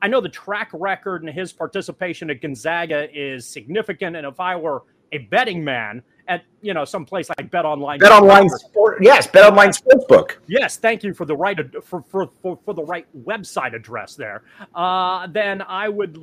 I 0.00 0.08
know 0.08 0.20
the 0.20 0.28
track 0.28 0.70
record 0.72 1.22
and 1.22 1.32
his 1.32 1.52
participation 1.52 2.28
at 2.28 2.40
Gonzaga 2.40 3.08
is 3.14 3.46
significant. 3.46 4.16
And 4.16 4.26
if 4.26 4.40
I 4.40 4.56
were 4.56 4.82
a 5.12 5.18
betting 5.18 5.62
man 5.62 6.02
at 6.28 6.44
you 6.60 6.72
know 6.74 6.84
some 6.84 7.04
place 7.04 7.28
like 7.28 7.50
Bet 7.50 7.64
Online, 7.64 7.98
Bet 7.98 8.12
Online 8.12 8.48
Sport, 8.48 8.98
yes, 9.00 9.26
Bet 9.26 9.44
Online 9.44 9.70
Sportsbook. 9.70 10.36
Yes, 10.48 10.76
thank 10.76 11.04
you 11.04 11.14
for 11.14 11.24
the 11.24 11.36
right 11.36 11.58
for 11.84 12.02
for 12.02 12.30
for, 12.40 12.58
for 12.64 12.74
the 12.74 12.82
right 12.82 13.06
website 13.24 13.74
address 13.74 14.16
there. 14.16 14.42
Uh, 14.74 15.26
then 15.28 15.62
I 15.62 15.88
would 15.88 16.18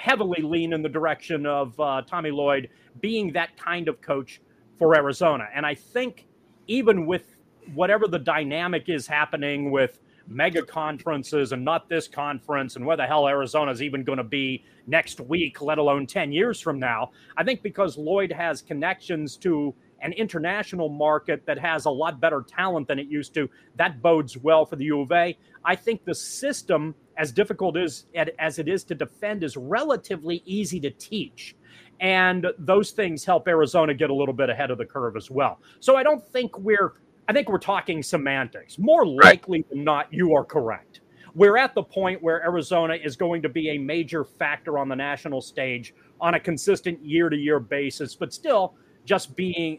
heavily 0.00 0.40
lean 0.40 0.72
in 0.72 0.80
the 0.80 0.88
direction 0.88 1.44
of 1.44 1.78
uh, 1.78 2.00
Tommy 2.06 2.30
Lloyd 2.30 2.70
being 3.02 3.32
that 3.34 3.54
kind 3.58 3.86
of 3.86 4.00
coach 4.00 4.40
for 4.78 4.96
Arizona. 4.96 5.46
And 5.54 5.66
I 5.66 5.74
think 5.74 6.26
even 6.68 7.04
with 7.04 7.36
whatever 7.74 8.08
the 8.08 8.18
dynamic 8.18 8.88
is 8.88 9.06
happening 9.06 9.70
with 9.70 10.00
mega 10.26 10.62
conferences 10.62 11.52
and 11.52 11.62
not 11.62 11.88
this 11.90 12.08
conference 12.08 12.76
and 12.76 12.86
where 12.86 12.96
the 12.96 13.04
hell 13.06 13.28
Arizona 13.28 13.70
is 13.70 13.82
even 13.82 14.02
going 14.02 14.16
to 14.16 14.24
be 14.24 14.64
next 14.86 15.20
week, 15.20 15.60
let 15.60 15.76
alone 15.76 16.06
10 16.06 16.32
years 16.32 16.60
from 16.60 16.78
now, 16.78 17.10
I 17.36 17.44
think 17.44 17.62
because 17.62 17.98
Lloyd 17.98 18.32
has 18.32 18.62
connections 18.62 19.36
to 19.38 19.74
an 20.00 20.14
international 20.14 20.88
market 20.88 21.44
that 21.44 21.58
has 21.58 21.84
a 21.84 21.90
lot 21.90 22.20
better 22.20 22.42
talent 22.48 22.88
than 22.88 22.98
it 22.98 23.06
used 23.08 23.34
to, 23.34 23.50
that 23.76 24.00
bodes 24.00 24.38
well 24.38 24.64
for 24.64 24.76
the 24.76 24.84
U 24.84 25.02
of 25.02 25.12
A. 25.12 25.36
I 25.62 25.76
think 25.76 26.06
the 26.06 26.14
system 26.14 26.94
as 27.20 27.30
difficult 27.30 27.76
as, 27.76 28.06
as 28.38 28.58
it 28.58 28.66
is 28.66 28.82
to 28.84 28.94
defend, 28.94 29.44
is 29.44 29.56
relatively 29.56 30.42
easy 30.46 30.80
to 30.80 30.90
teach. 30.90 31.54
And 32.00 32.46
those 32.58 32.92
things 32.92 33.26
help 33.26 33.46
Arizona 33.46 33.92
get 33.92 34.08
a 34.08 34.14
little 34.14 34.32
bit 34.32 34.48
ahead 34.48 34.70
of 34.70 34.78
the 34.78 34.86
curve 34.86 35.16
as 35.16 35.30
well. 35.30 35.60
So 35.80 35.96
I 35.96 36.02
don't 36.02 36.26
think 36.32 36.58
we're, 36.58 36.94
I 37.28 37.34
think 37.34 37.50
we're 37.50 37.58
talking 37.58 38.02
semantics. 38.02 38.78
More 38.78 39.04
likely 39.04 39.66
than 39.68 39.84
not, 39.84 40.10
you 40.10 40.34
are 40.34 40.44
correct. 40.44 41.02
We're 41.34 41.58
at 41.58 41.74
the 41.74 41.82
point 41.82 42.22
where 42.22 42.42
Arizona 42.42 42.94
is 42.94 43.16
going 43.16 43.42
to 43.42 43.50
be 43.50 43.70
a 43.70 43.78
major 43.78 44.24
factor 44.24 44.78
on 44.78 44.88
the 44.88 44.96
national 44.96 45.42
stage 45.42 45.94
on 46.22 46.34
a 46.34 46.40
consistent 46.40 47.04
year 47.04 47.28
to 47.28 47.36
year 47.36 47.60
basis, 47.60 48.14
but 48.14 48.32
still 48.32 48.74
just 49.04 49.36
being 49.36 49.78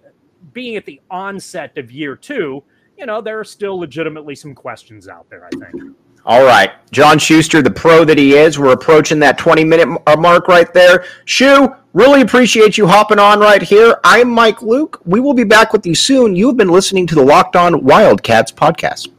being 0.54 0.76
at 0.76 0.86
the 0.86 1.02
onset 1.10 1.78
of 1.78 1.92
year 1.92 2.16
two, 2.16 2.64
you 2.98 3.06
know, 3.06 3.20
there 3.20 3.40
are 3.40 3.44
still 3.44 3.80
legitimately 3.80 4.36
some 4.36 4.56
questions 4.56 5.08
out 5.08 5.30
there, 5.30 5.46
I 5.46 5.50
think. 5.50 5.96
All 6.26 6.44
right. 6.44 6.72
John 6.92 7.18
Schuster, 7.18 7.62
the 7.62 7.72
pro 7.72 8.04
that 8.06 8.18
he 8.18 8.36
is, 8.36 8.60
we're 8.60 8.74
approaching 8.74 9.20
that 9.20 9.38
20 9.38 9.64
minute 9.64 10.02
uh, 10.06 10.16
mark 10.18 10.48
right 10.48 10.72
there. 10.74 11.06
Shu, 11.26 11.74
really 11.94 12.22
appreciate 12.22 12.78
you 12.78 12.86
hopping 12.86 13.18
on 13.20 13.40
right 13.40 13.62
here. 13.62 14.00
I'm 14.04 14.30
Mike 14.30 14.62
Luke. 14.62 15.02
We 15.06 15.20
will 15.20 15.34
be 15.34 15.46
back 15.46 15.74
with 15.74 15.86
you 15.86 15.96
soon. 15.96 16.36
You've 16.36 16.58
been 16.58 16.70
listening 16.70 17.08
to 17.08 17.16
the 17.16 17.24
Locked 17.24 17.56
On 17.56 17.84
Wildcats 17.84 18.52
podcast. 18.52 19.10